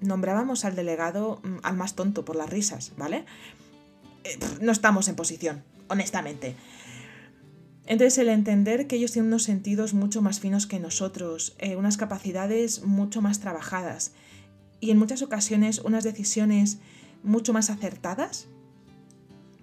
[0.00, 3.24] nombrábamos al delegado mm, al más tonto por las risas, ¿vale?
[4.24, 6.56] Eh, no estamos en posición, honestamente.
[7.86, 11.96] Entonces el entender que ellos tienen unos sentidos mucho más finos que nosotros, eh, unas
[11.96, 14.12] capacidades mucho más trabajadas
[14.80, 16.78] y en muchas ocasiones unas decisiones
[17.22, 18.48] mucho más acertadas,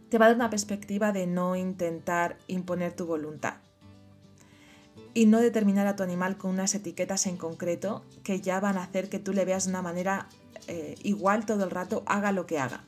[0.10, 3.67] te va a dar una perspectiva de no intentar imponer tu voluntad
[5.18, 8.84] y no determinar a tu animal con unas etiquetas en concreto que ya van a
[8.84, 10.30] hacer que tú le veas de una manera
[10.68, 12.84] eh, igual todo el rato, haga lo que haga.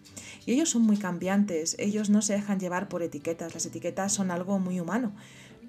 [0.46, 4.30] Y ellos son muy cambiantes, ellos no se dejan llevar por etiquetas, las etiquetas son
[4.30, 5.12] algo muy humano,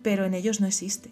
[0.03, 1.11] pero en ellos no existe.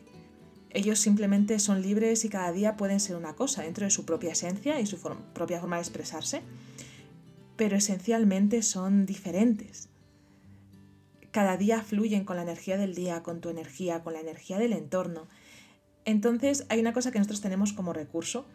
[0.68, 4.32] Ellos simplemente son libres y cada día pueden ser una cosa dentro de su propia
[4.32, 4.98] esencia y su
[5.32, 6.42] propia forma de expresarse,
[7.56, 9.88] pero esencialmente son diferentes
[11.30, 14.72] cada día fluyen con la energía del día, con tu energía, con la energía del
[14.72, 15.28] entorno.
[16.04, 18.46] Entonces hay una cosa que nosotros tenemos como recurso,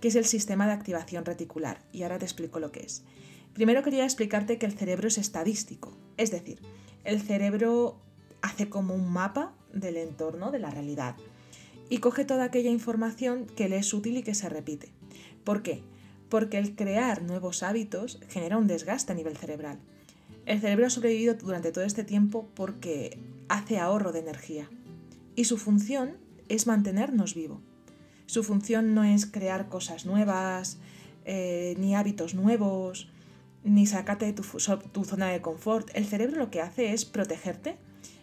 [0.00, 3.04] que es el sistema de activación reticular, y ahora te explico lo que es.
[3.54, 6.60] Primero quería explicarte que el cerebro es estadístico, es decir,
[7.04, 8.00] el cerebro
[8.40, 11.16] hace como un mapa del entorno, de la realidad,
[11.88, 14.92] y coge toda aquella información que le es útil y que se repite.
[15.44, 15.82] ¿Por qué?
[16.30, 19.78] Porque el crear nuevos hábitos genera un desgaste a nivel cerebral.
[20.44, 24.68] El cerebro ha sobrevivido durante todo este tiempo porque hace ahorro de energía
[25.36, 26.16] y su función
[26.48, 27.60] es mantenernos vivo.
[28.26, 30.78] Su función no es crear cosas nuevas,
[31.24, 33.08] eh, ni hábitos nuevos,
[33.62, 34.42] ni sacarte de tu,
[34.92, 35.90] tu zona de confort.
[35.94, 37.76] El cerebro lo que hace es protegerte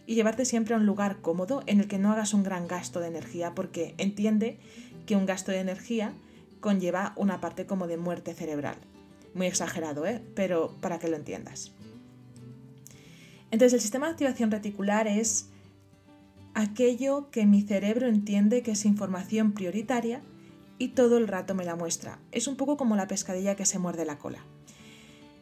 [0.06, 3.00] y llevarte siempre a un lugar cómodo en el que no hagas un gran gasto
[3.00, 4.60] de energía porque entiende
[5.06, 6.14] que un gasto de energía
[6.60, 8.76] conlleva una parte como de muerte cerebral.
[9.34, 10.22] Muy exagerado, ¿eh?
[10.36, 11.72] Pero para que lo entiendas.
[13.52, 15.50] Entonces el sistema de activación reticular es
[16.54, 20.22] aquello que mi cerebro entiende que es información prioritaria
[20.78, 22.20] y todo el rato me la muestra.
[22.32, 24.44] Es un poco como la pescadilla que se muerde la cola.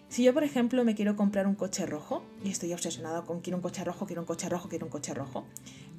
[0.09, 3.57] Si yo, por ejemplo, me quiero comprar un coche rojo y estoy obsesionado con quiero
[3.57, 5.45] un coche rojo, quiero un coche rojo, quiero un coche rojo,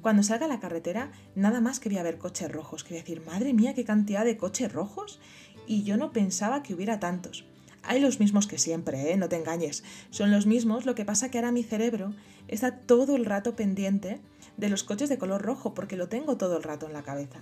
[0.01, 2.99] cuando salga a la carretera, nada más que voy a ver coches rojos, que voy
[2.99, 5.19] a decir, madre mía, qué cantidad de coches rojos,
[5.67, 7.45] y yo no pensaba que hubiera tantos.
[7.83, 9.17] Hay los mismos que siempre, ¿eh?
[9.17, 9.83] no te engañes.
[10.09, 12.13] Son los mismos, lo que pasa que ahora mi cerebro
[12.47, 14.19] está todo el rato pendiente
[14.57, 17.39] de los coches de color rojo porque lo tengo todo el rato en la cabeza.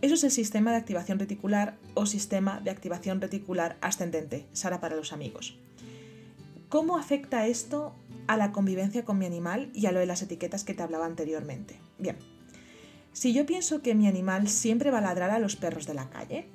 [0.00, 4.96] Eso es el sistema de activación reticular o sistema de activación reticular ascendente, Sara para
[4.96, 5.56] los amigos.
[6.68, 7.94] ¿Cómo afecta esto
[8.26, 11.06] a la convivencia con mi animal y a lo de las etiquetas que te hablaba
[11.06, 11.78] anteriormente?
[11.98, 12.16] Bien,
[13.12, 16.08] si yo pienso que mi animal siempre va a ladrar a los perros de la
[16.08, 16.48] calle,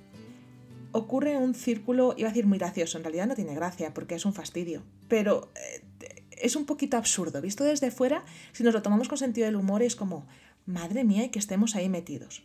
[0.91, 4.26] ocurre un círculo, iba a decir muy gracioso, en realidad no tiene gracia porque es
[4.26, 5.84] un fastidio, pero eh,
[6.32, 7.41] es un poquito absurdo.
[7.41, 10.28] Visto desde fuera, si nos lo tomamos con sentido del humor, es como,
[10.65, 12.43] madre mía, y que estemos ahí metidos.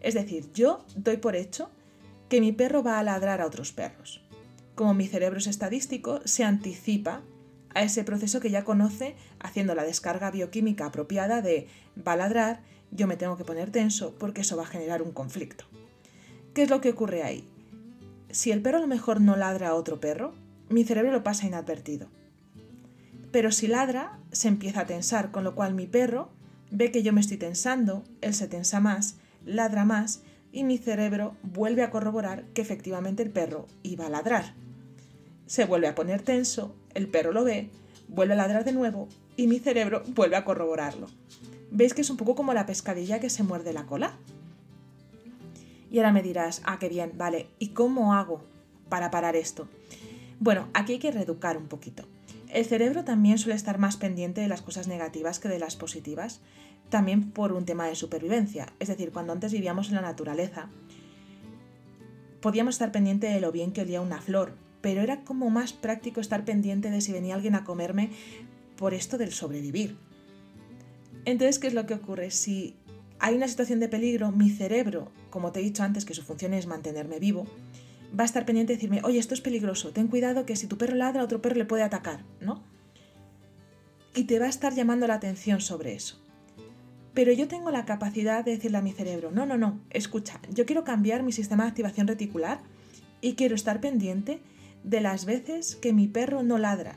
[0.00, 1.70] Es decir, yo doy por hecho
[2.28, 4.22] que mi perro va a ladrar a otros perros.
[4.74, 7.22] Como mi cerebro es estadístico, se anticipa
[7.74, 11.68] a ese proceso que ya conoce haciendo la descarga bioquímica apropiada de
[12.06, 15.12] va a ladrar, yo me tengo que poner tenso porque eso va a generar un
[15.12, 15.64] conflicto.
[16.54, 17.44] ¿Qué es lo que ocurre ahí?
[18.30, 20.34] Si el perro a lo mejor no ladra a otro perro,
[20.68, 22.08] mi cerebro lo pasa inadvertido.
[23.30, 26.30] Pero si ladra, se empieza a tensar, con lo cual mi perro
[26.70, 31.36] ve que yo me estoy tensando, él se tensa más, ladra más y mi cerebro
[31.42, 34.54] vuelve a corroborar que efectivamente el perro iba a ladrar.
[35.46, 37.70] Se vuelve a poner tenso, el perro lo ve,
[38.08, 41.08] vuelve a ladrar de nuevo y mi cerebro vuelve a corroborarlo.
[41.70, 44.16] ¿Veis que es un poco como la pescadilla que se muerde la cola?
[45.90, 48.44] Y ahora me dirás, ah, qué bien, vale, ¿y cómo hago
[48.88, 49.68] para parar esto?
[50.40, 52.04] Bueno, aquí hay que reeducar un poquito.
[52.48, 56.40] El cerebro también suele estar más pendiente de las cosas negativas que de las positivas,
[56.88, 58.72] también por un tema de supervivencia.
[58.78, 60.70] Es decir, cuando antes vivíamos en la naturaleza,
[62.40, 66.20] podíamos estar pendiente de lo bien que olía una flor, pero era como más práctico
[66.20, 68.10] estar pendiente de si venía alguien a comerme
[68.76, 69.98] por esto del sobrevivir.
[71.24, 72.30] Entonces, ¿qué es lo que ocurre?
[72.30, 72.76] Si
[73.20, 76.54] hay una situación de peligro, mi cerebro, como te he dicho antes que su función
[76.54, 77.46] es mantenerme vivo,
[78.18, 80.78] va a estar pendiente de decirme, oye, esto es peligroso, ten cuidado que si tu
[80.78, 82.62] perro ladra, otro perro le puede atacar, ¿no?
[84.14, 86.20] Y te va a estar llamando la atención sobre eso.
[87.14, 90.66] Pero yo tengo la capacidad de decirle a mi cerebro, no, no, no, escucha, yo
[90.66, 92.60] quiero cambiar mi sistema de activación reticular
[93.20, 94.40] y quiero estar pendiente
[94.84, 96.96] de las veces que mi perro no ladra,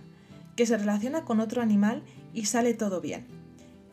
[0.56, 2.04] que se relaciona con otro animal
[2.34, 3.41] y sale todo bien.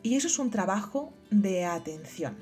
[0.01, 2.37] Y eso es un trabajo de atención.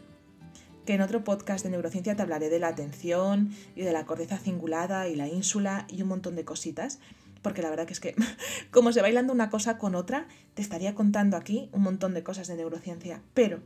[0.86, 4.38] Que en otro podcast de neurociencia te hablaré de la atención y de la corteza
[4.38, 7.00] cingulada y la ínsula y un montón de cositas.
[7.42, 8.16] Porque la verdad que es que,
[8.72, 12.48] como se bailando una cosa con otra, te estaría contando aquí un montón de cosas
[12.48, 13.22] de neurociencia.
[13.34, 13.60] Pero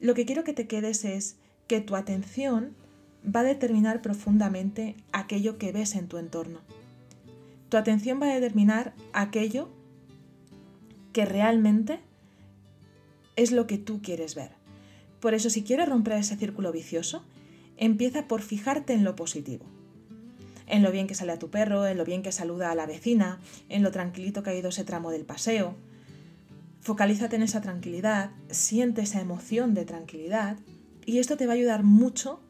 [0.00, 1.36] lo que quiero que te quedes es
[1.66, 2.74] que tu atención
[3.24, 6.60] va a determinar profundamente aquello que ves en tu entorno.
[7.68, 9.68] Tu atención va a determinar aquello
[11.12, 12.00] que realmente
[13.36, 14.50] es lo que tú quieres ver.
[15.20, 17.22] Por eso, si quieres romper ese círculo vicioso,
[17.76, 19.64] empieza por fijarte en lo positivo.
[20.66, 22.86] En lo bien que sale a tu perro, en lo bien que saluda a la
[22.86, 25.76] vecina, en lo tranquilito que ha ido ese tramo del paseo.
[26.80, 30.56] Focalízate en esa tranquilidad, siente esa emoción de tranquilidad
[31.04, 32.40] y esto te va a ayudar mucho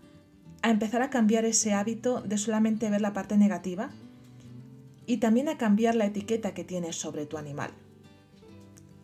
[0.63, 3.91] a empezar a cambiar ese hábito de solamente ver la parte negativa
[5.07, 7.71] y también a cambiar la etiqueta que tienes sobre tu animal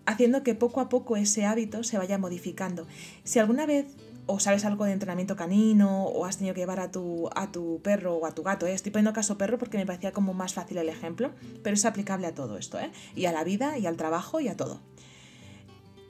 [0.07, 2.87] haciendo que poco a poco ese hábito se vaya modificando.
[3.25, 3.87] Si alguna vez
[4.27, 7.81] o sabes algo de entrenamiento canino o has tenido que llevar a tu, a tu
[7.83, 8.73] perro o a tu gato, ¿eh?
[8.73, 12.27] estoy poniendo caso perro porque me parecía como más fácil el ejemplo, pero es aplicable
[12.27, 12.91] a todo esto, ¿eh?
[13.17, 14.81] y a la vida, y al trabajo, y a todo.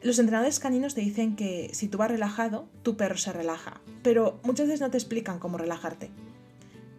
[0.02, 4.40] Los entrenadores caninos te dicen que si tú vas relajado, tu perro se relaja, pero
[4.42, 6.10] muchas veces no te explican cómo relajarte.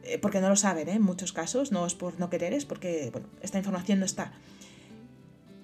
[0.06, 0.93] Eh, porque no lo saben, ¿eh?
[0.93, 4.34] en muchos casos, no es por no querer, es porque bueno, esta información no está.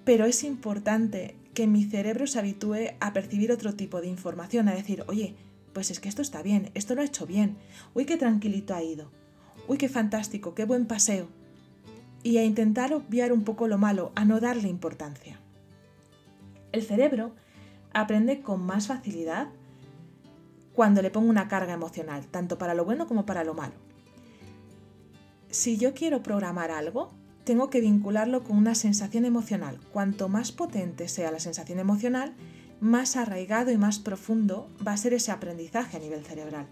[0.04, 4.74] Pero es importante que mi cerebro se habitúe a percibir otro tipo de información, a
[4.74, 5.34] decir, oye,
[5.72, 7.56] pues es que esto está bien, esto lo ha hecho bien,
[7.94, 9.10] uy, qué tranquilito ha ido,
[9.68, 11.28] uy, qué fantástico, qué buen paseo.
[12.22, 15.40] Y a intentar obviar un poco lo malo, a no darle importancia.
[16.72, 17.34] El cerebro
[17.92, 19.48] aprende con más facilidad
[20.72, 23.74] cuando le pongo una carga emocional, tanto para lo bueno como para lo malo.
[25.50, 27.12] Si yo quiero programar algo,
[27.44, 29.78] tengo que vincularlo con una sensación emocional.
[29.92, 32.34] Cuanto más potente sea la sensación emocional,
[32.80, 36.66] más arraigado y más profundo va a ser ese aprendizaje a nivel cerebral.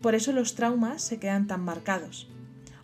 [0.00, 2.28] Por eso los traumas se quedan tan marcados.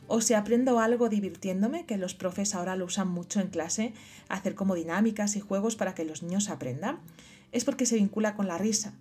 [0.08, 3.94] O si aprendo algo divirtiéndome, que los profes ahora lo usan mucho en clase,
[4.28, 6.98] hacer como dinámicas y juegos para que los niños aprendan,
[7.52, 8.94] es porque se vincula con la risa,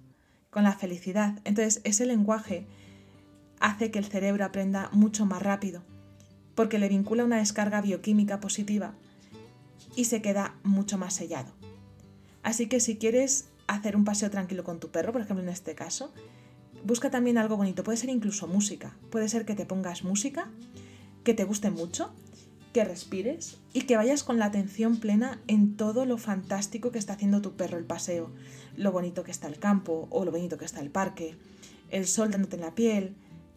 [0.50, 1.40] con la felicidad.
[1.44, 2.68] Entonces ese lenguaje
[3.60, 5.84] hace que el cerebro aprenda mucho más rápido
[6.62, 8.94] porque le vincula una descarga bioquímica positiva
[9.96, 11.52] y se queda mucho más sellado.
[12.44, 15.74] Así que si quieres hacer un paseo tranquilo con tu perro, por ejemplo en este
[15.74, 16.14] caso,
[16.86, 20.52] busca también algo bonito, puede ser incluso música, puede ser que te pongas música,
[21.24, 22.14] que te guste mucho,
[22.74, 27.14] que respires y que vayas con la atención plena en todo lo fantástico que está
[27.14, 28.30] haciendo tu perro el paseo,
[28.78, 31.36] lo bonito que está el campo o lo bonito que está el parque,
[31.90, 33.16] el sol dándote en la piel,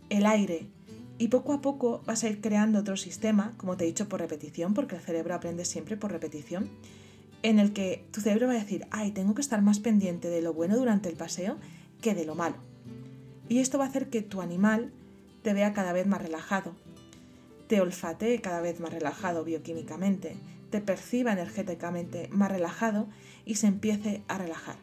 [0.08, 0.70] el aire,
[1.18, 4.20] y poco a poco vas a ir creando otro sistema, como te he dicho, por
[4.20, 6.68] repetición, porque el cerebro aprende siempre por repetición,
[7.42, 10.42] en el que tu cerebro va a decir, ay, tengo que estar más pendiente de
[10.42, 11.56] lo bueno durante el paseo
[12.00, 12.56] que de lo malo.
[13.48, 14.92] Y esto va a hacer que tu animal
[15.42, 16.74] te vea cada vez más relajado,
[17.68, 20.36] te olfatee cada vez más relajado bioquímicamente,
[20.70, 23.06] te perciba energéticamente más relajado
[23.44, 24.76] y se empiece a relajar.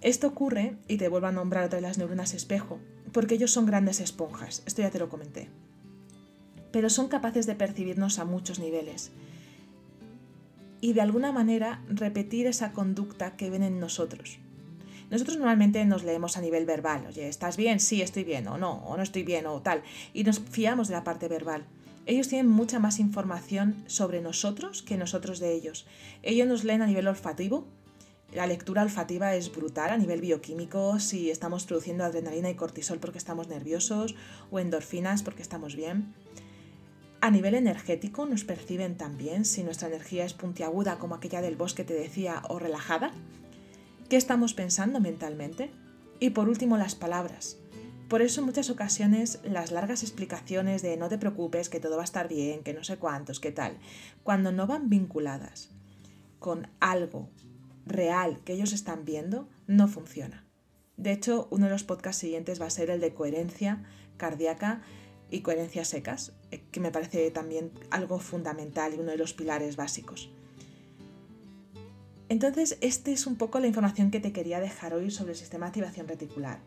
[0.00, 2.78] Esto ocurre, y te vuelvo a nombrar otra de las neuronas espejo,
[3.14, 5.48] porque ellos son grandes esponjas, esto ya te lo comenté.
[6.72, 9.12] Pero son capaces de percibirnos a muchos niveles
[10.80, 14.38] y de alguna manera repetir esa conducta que ven en nosotros.
[15.10, 17.78] Nosotros normalmente nos leemos a nivel verbal, oye, ¿estás bien?
[17.78, 20.94] Sí, estoy bien, o no, o no estoy bien, o tal, y nos fiamos de
[20.94, 21.64] la parte verbal.
[22.06, 25.86] Ellos tienen mucha más información sobre nosotros que nosotros de ellos.
[26.22, 27.66] Ellos nos leen a nivel olfativo,
[28.32, 33.18] la lectura olfativa es brutal a nivel bioquímico si estamos produciendo adrenalina y cortisol porque
[33.18, 34.16] estamos nerviosos
[34.50, 36.14] o endorfinas porque estamos bien.
[37.20, 41.84] A nivel energético nos perciben también si nuestra energía es puntiaguda como aquella del bosque
[41.84, 43.12] te decía o relajada.
[44.08, 45.70] ¿Qué estamos pensando mentalmente?
[46.20, 47.56] Y por último las palabras.
[48.08, 52.02] Por eso en muchas ocasiones las largas explicaciones de no te preocupes, que todo va
[52.02, 53.78] a estar bien, que no sé cuántos, qué tal,
[54.22, 55.70] cuando no van vinculadas
[56.38, 57.30] con algo
[57.86, 60.44] real que ellos están viendo no funciona.
[60.96, 63.82] De hecho, uno de los podcasts siguientes va a ser el de coherencia
[64.16, 64.82] cardíaca
[65.30, 69.76] y coherencia secas, eh, que me parece también algo fundamental y uno de los pilares
[69.76, 70.30] básicos.
[72.28, 75.66] Entonces, esta es un poco la información que te quería dejar hoy sobre el sistema
[75.66, 76.60] de activación reticular.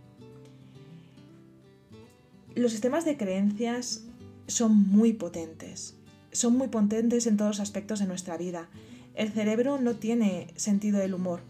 [2.55, 4.03] Los sistemas de creencias
[4.47, 5.95] son muy potentes,
[6.31, 8.69] son muy potentes en todos los aspectos de nuestra vida
[9.17, 11.41] el cerebro no tiene sentido del humor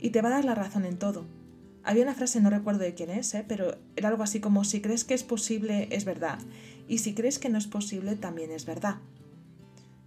[0.00, 1.26] y te va a dar la razón en todo.
[1.82, 3.44] Había una frase, no recuerdo de quién es, ¿eh?
[3.46, 6.38] pero era algo así como si crees que es posible es verdad
[6.88, 8.96] y si crees que no es posible también es verdad.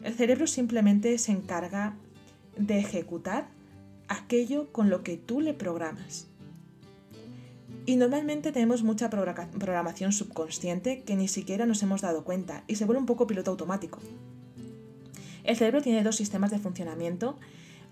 [0.01, 1.95] El cerebro simplemente se encarga
[2.57, 3.47] de ejecutar
[4.07, 6.25] aquello con lo que tú le programas.
[7.85, 12.85] Y normalmente tenemos mucha programación subconsciente que ni siquiera nos hemos dado cuenta y se
[12.85, 13.99] vuelve un poco piloto automático.
[15.47, 17.39] El cerebro tiene dos sistemas de funcionamiento.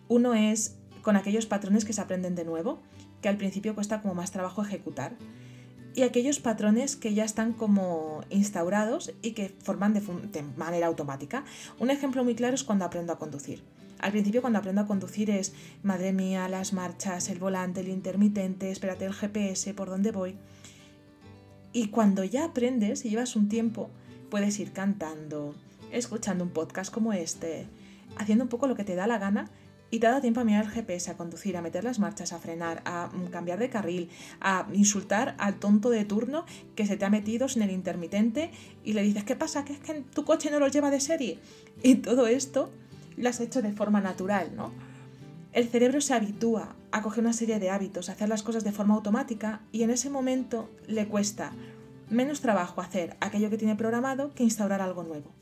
[0.10, 2.82] Uno es con aquellos patrones que se aprenden de nuevo,
[3.22, 5.16] que al principio cuesta como más trabajo ejecutar.
[5.96, 11.46] y aquellos patrones que ya están como instaurados y que forman de, de, manera automática.
[11.80, 13.64] Un ejemplo muy claro es cuando aprendo a conducir.
[14.00, 15.54] Al principio cuando aprendo a conducir es,
[15.84, 20.36] madre mía, las marchas, el volante, el intermitente, espérate el GPS, por dónde voy.
[21.72, 23.90] Y cuando ya aprendes y llevas un tiempo,
[24.30, 25.56] puedes ir cantando,
[25.92, 27.68] escuchando un podcast como este,
[28.18, 29.50] haciendo un poco lo que te da la gana
[29.92, 32.40] y te da tiempo a mirar el GPS, a conducir, a meter las marchas, a
[32.40, 34.10] frenar, a cambiar de carril,
[34.42, 38.52] a insultar al tonto de turno que se te ha metido sin el intermitente
[38.84, 39.64] y le dices, ¿qué pasa?
[39.64, 41.40] ¿Que es que tu coche no lo lleva de serie?
[41.84, 42.72] Y todo esto
[43.16, 44.72] lo has hecho de forma natural, ¿no?
[45.54, 48.74] El cerebro se habitúa a coger una serie de hábitos, a hacer las cosas de
[48.74, 51.54] forma automática y en ese momento le cuesta
[52.10, 55.35] menos trabajo hacer aquello que tiene programado que instaurar algo nuevo.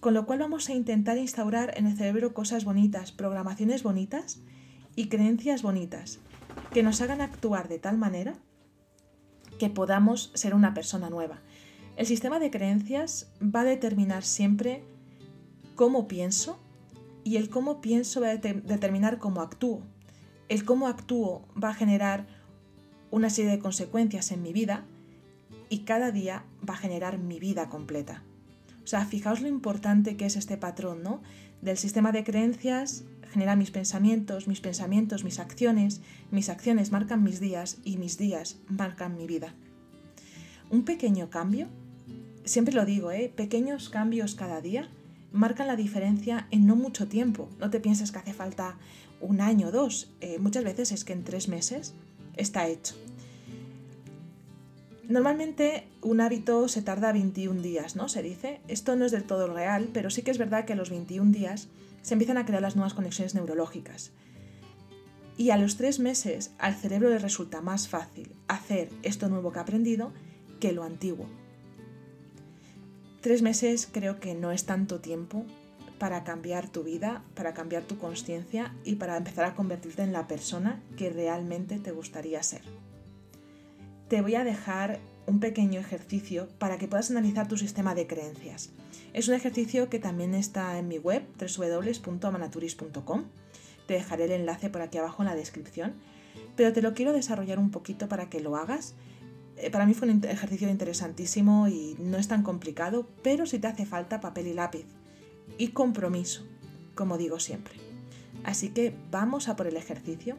[0.00, 4.40] Con lo cual vamos a intentar instaurar en el cerebro cosas bonitas, programaciones bonitas
[4.94, 6.20] y creencias bonitas
[6.72, 8.34] que nos hagan actuar de tal manera
[9.58, 11.40] que podamos ser una persona nueva.
[11.96, 14.84] El sistema de creencias va a determinar siempre
[15.74, 16.58] cómo pienso
[17.24, 19.82] y el cómo pienso va a determinar cómo actúo.
[20.48, 22.26] El cómo actúo va a generar
[23.10, 24.84] una serie de consecuencias en mi vida
[25.68, 28.22] y cada día va a generar mi vida completa.
[28.86, 31.20] O sea, fijaos lo importante que es este patrón, ¿no?
[31.60, 37.40] Del sistema de creencias genera mis pensamientos, mis pensamientos, mis acciones, mis acciones marcan mis
[37.40, 39.54] días y mis días marcan mi vida.
[40.70, 41.66] Un pequeño cambio,
[42.44, 43.32] siempre lo digo, ¿eh?
[43.34, 44.88] pequeños cambios cada día
[45.32, 47.48] marcan la diferencia en no mucho tiempo.
[47.58, 48.78] No te pienses que hace falta
[49.20, 50.12] un año o dos.
[50.20, 51.92] Eh, muchas veces es que en tres meses
[52.36, 52.94] está hecho.
[55.08, 58.08] Normalmente un hábito se tarda 21 días, ¿no?
[58.08, 58.60] Se dice.
[58.66, 61.30] Esto no es del todo real, pero sí que es verdad que a los 21
[61.30, 61.68] días
[62.02, 64.10] se empiezan a crear las nuevas conexiones neurológicas.
[65.36, 69.60] Y a los tres meses al cerebro le resulta más fácil hacer esto nuevo que
[69.60, 70.12] ha aprendido
[70.58, 71.26] que lo antiguo.
[73.20, 75.44] Tres meses creo que no es tanto tiempo
[75.98, 80.26] para cambiar tu vida, para cambiar tu conciencia y para empezar a convertirte en la
[80.26, 82.62] persona que realmente te gustaría ser
[84.08, 88.70] te voy a dejar un pequeño ejercicio para que puedas analizar tu sistema de creencias.
[89.12, 93.24] Es un ejercicio que también está en mi web www.amanaturis.com.
[93.86, 95.94] Te dejaré el enlace por aquí abajo en la descripción,
[96.54, 98.94] pero te lo quiero desarrollar un poquito para que lo hagas.
[99.56, 103.66] Eh, para mí fue un ejercicio interesantísimo y no es tan complicado, pero si te
[103.66, 104.86] hace falta papel y lápiz
[105.58, 106.44] y compromiso,
[106.94, 107.74] como digo siempre.
[108.44, 110.36] Así que vamos a por el ejercicio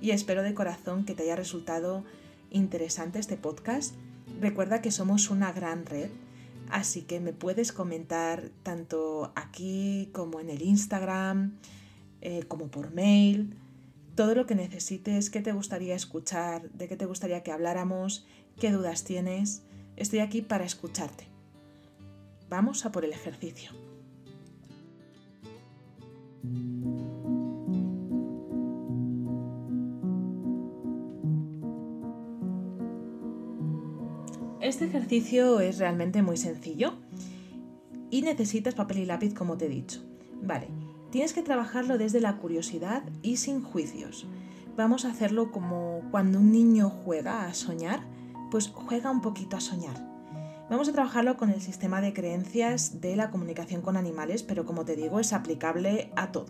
[0.00, 2.04] y espero de corazón que te haya resultado
[2.52, 3.94] interesante este podcast,
[4.40, 6.10] recuerda que somos una gran red,
[6.70, 11.58] así que me puedes comentar tanto aquí como en el Instagram,
[12.20, 13.56] eh, como por mail,
[14.14, 18.26] todo lo que necesites, qué te gustaría escuchar, de qué te gustaría que habláramos,
[18.60, 19.62] qué dudas tienes.
[19.96, 21.26] Estoy aquí para escucharte.
[22.48, 23.70] Vamos a por el ejercicio.
[34.62, 36.94] Este ejercicio es realmente muy sencillo
[38.10, 40.04] y necesitas papel y lápiz como te he dicho.
[40.40, 40.68] Vale,
[41.10, 44.28] tienes que trabajarlo desde la curiosidad y sin juicios.
[44.76, 48.04] Vamos a hacerlo como cuando un niño juega a soñar,
[48.52, 49.96] pues juega un poquito a soñar.
[50.70, 54.84] Vamos a trabajarlo con el sistema de creencias de la comunicación con animales, pero como
[54.84, 56.46] te digo, es aplicable a todo.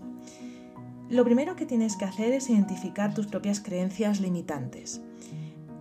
[1.09, 5.01] Lo primero que tienes que hacer es identificar tus propias creencias limitantes.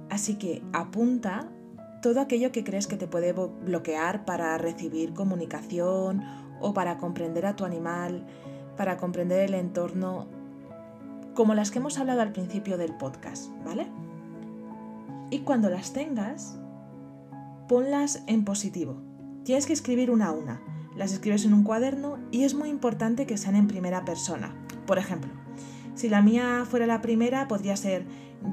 [0.10, 1.50] Así que apunta
[2.02, 6.24] todo aquello que crees que te puede bloquear para recibir comunicación
[6.60, 8.26] o para comprender a tu animal,
[8.76, 10.28] para comprender el entorno,
[11.36, 13.88] como las que hemos hablado al principio del podcast, ¿vale?
[15.30, 16.58] Y cuando las tengas,
[17.68, 18.98] ponlas en positivo.
[19.44, 20.62] Tienes que escribir una a una.
[20.96, 24.54] Las escribes en un cuaderno y es muy importante que sean en primera persona.
[24.86, 25.32] Por ejemplo,
[25.96, 28.06] si la mía fuera la primera, podría ser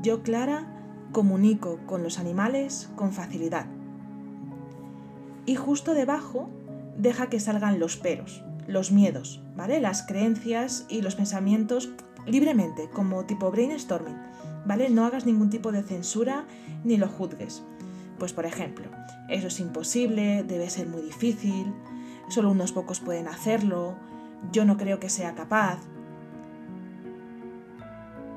[0.03, 0.78] yo, Clara,
[1.12, 3.66] comunico con los animales con facilidad.
[5.46, 6.50] Y justo debajo
[6.96, 9.80] deja que salgan los peros, los miedos, ¿vale?
[9.80, 11.90] Las creencias y los pensamientos
[12.26, 14.16] libremente, como tipo brainstorming,
[14.66, 14.90] ¿vale?
[14.90, 16.44] No hagas ningún tipo de censura
[16.84, 17.62] ni lo juzgues.
[18.18, 18.86] Pues por ejemplo,
[19.28, 21.72] eso es imposible, debe ser muy difícil,
[22.28, 23.96] solo unos pocos pueden hacerlo,
[24.52, 25.78] yo no creo que sea capaz,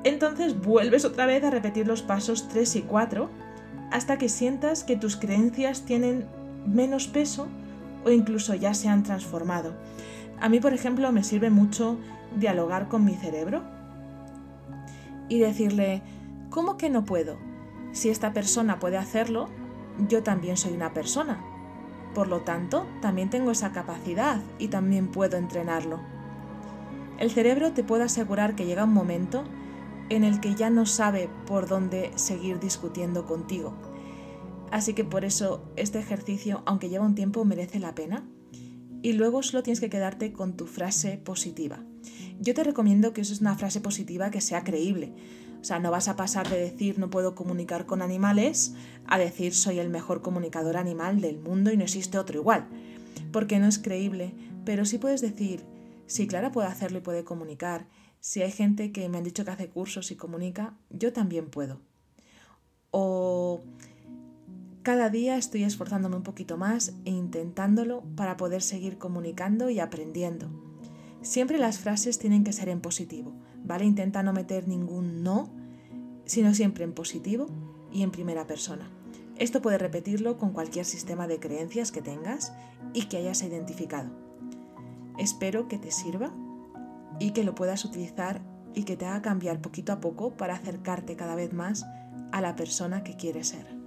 [0.04, 3.30] entonces vuelves otra vez a repetir los pasos 3 y 4
[3.90, 6.26] hasta que sientas que tus creencias tienen
[6.66, 7.48] menos peso
[8.04, 9.74] o incluso ya se han transformado.
[10.40, 11.98] A mí, por ejemplo, me sirve mucho
[12.36, 13.62] dialogar con mi cerebro
[15.28, 16.02] y decirle,
[16.50, 17.36] ¿cómo que no puedo?
[17.92, 19.48] Si esta persona puede hacerlo,
[20.08, 21.40] yo también soy una persona.
[22.14, 26.00] Por lo tanto, también tengo esa capacidad y también puedo entrenarlo.
[27.18, 29.44] El cerebro te puede asegurar que llega un momento
[30.08, 33.74] en el que ya no sabe por dónde seguir discutiendo contigo.
[34.70, 38.24] Así que por eso este ejercicio, aunque lleva un tiempo, merece la pena.
[39.02, 41.80] Y luego solo tienes que quedarte con tu frase positiva.
[42.40, 45.12] Yo te recomiendo que uses una frase positiva que sea creíble.
[45.60, 48.74] O sea, no vas a pasar de decir no puedo comunicar con animales
[49.06, 52.66] a decir soy el mejor comunicador animal del mundo y no existe otro igual.
[53.30, 54.34] Porque no es creíble,
[54.64, 55.64] pero sí puedes decir,
[56.06, 57.86] si Clara puede hacerlo y puede comunicar,
[58.22, 61.80] si hay gente que me han dicho que hace cursos y comunica, yo también puedo.
[62.92, 63.64] O
[64.84, 70.48] cada día estoy esforzándome un poquito más e intentándolo para poder seguir comunicando y aprendiendo.
[71.20, 73.32] Siempre las frases tienen que ser en positivo,
[73.64, 73.86] ¿vale?
[73.86, 75.50] Intenta no meter ningún no,
[76.24, 77.48] sino siempre en positivo
[77.90, 78.88] y en primera persona.
[79.36, 82.52] Esto puedes repetirlo con cualquier sistema de creencias que tengas
[82.94, 84.10] y que hayas identificado.
[85.18, 86.32] Espero que te sirva
[87.22, 88.42] y que lo puedas utilizar
[88.74, 91.86] y que te haga cambiar poquito a poco para acercarte cada vez más
[92.32, 93.81] a la persona que quieres ser.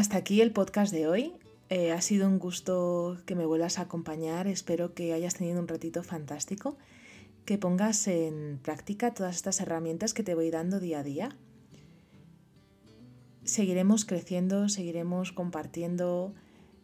[0.00, 1.34] Hasta aquí el podcast de hoy.
[1.68, 4.46] Eh, ha sido un gusto que me vuelvas a acompañar.
[4.46, 6.78] Espero que hayas tenido un ratito fantástico,
[7.44, 11.36] que pongas en práctica todas estas herramientas que te voy dando día a día.
[13.44, 16.32] Seguiremos creciendo, seguiremos compartiendo,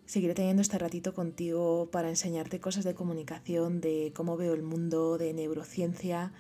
[0.05, 5.17] seguiré teniendo este ratito contigo para enseñarte cosas de comunicación, de cómo veo el mundo,
[5.17, 6.35] de neurociencia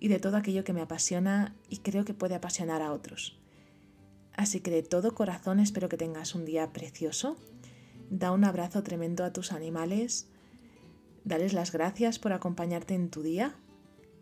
[0.00, 3.43] y de todo aquello que me apasiona y creo que puede apasionar a otros.
[4.36, 7.36] Así que de todo corazón espero que tengas un día precioso.
[8.10, 10.28] Da un abrazo tremendo a tus animales.
[11.24, 13.56] Dales las gracias por acompañarte en tu día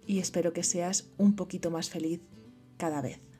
[0.06, 2.20] y espero que seas un poquito más feliz
[2.76, 3.31] cada vez.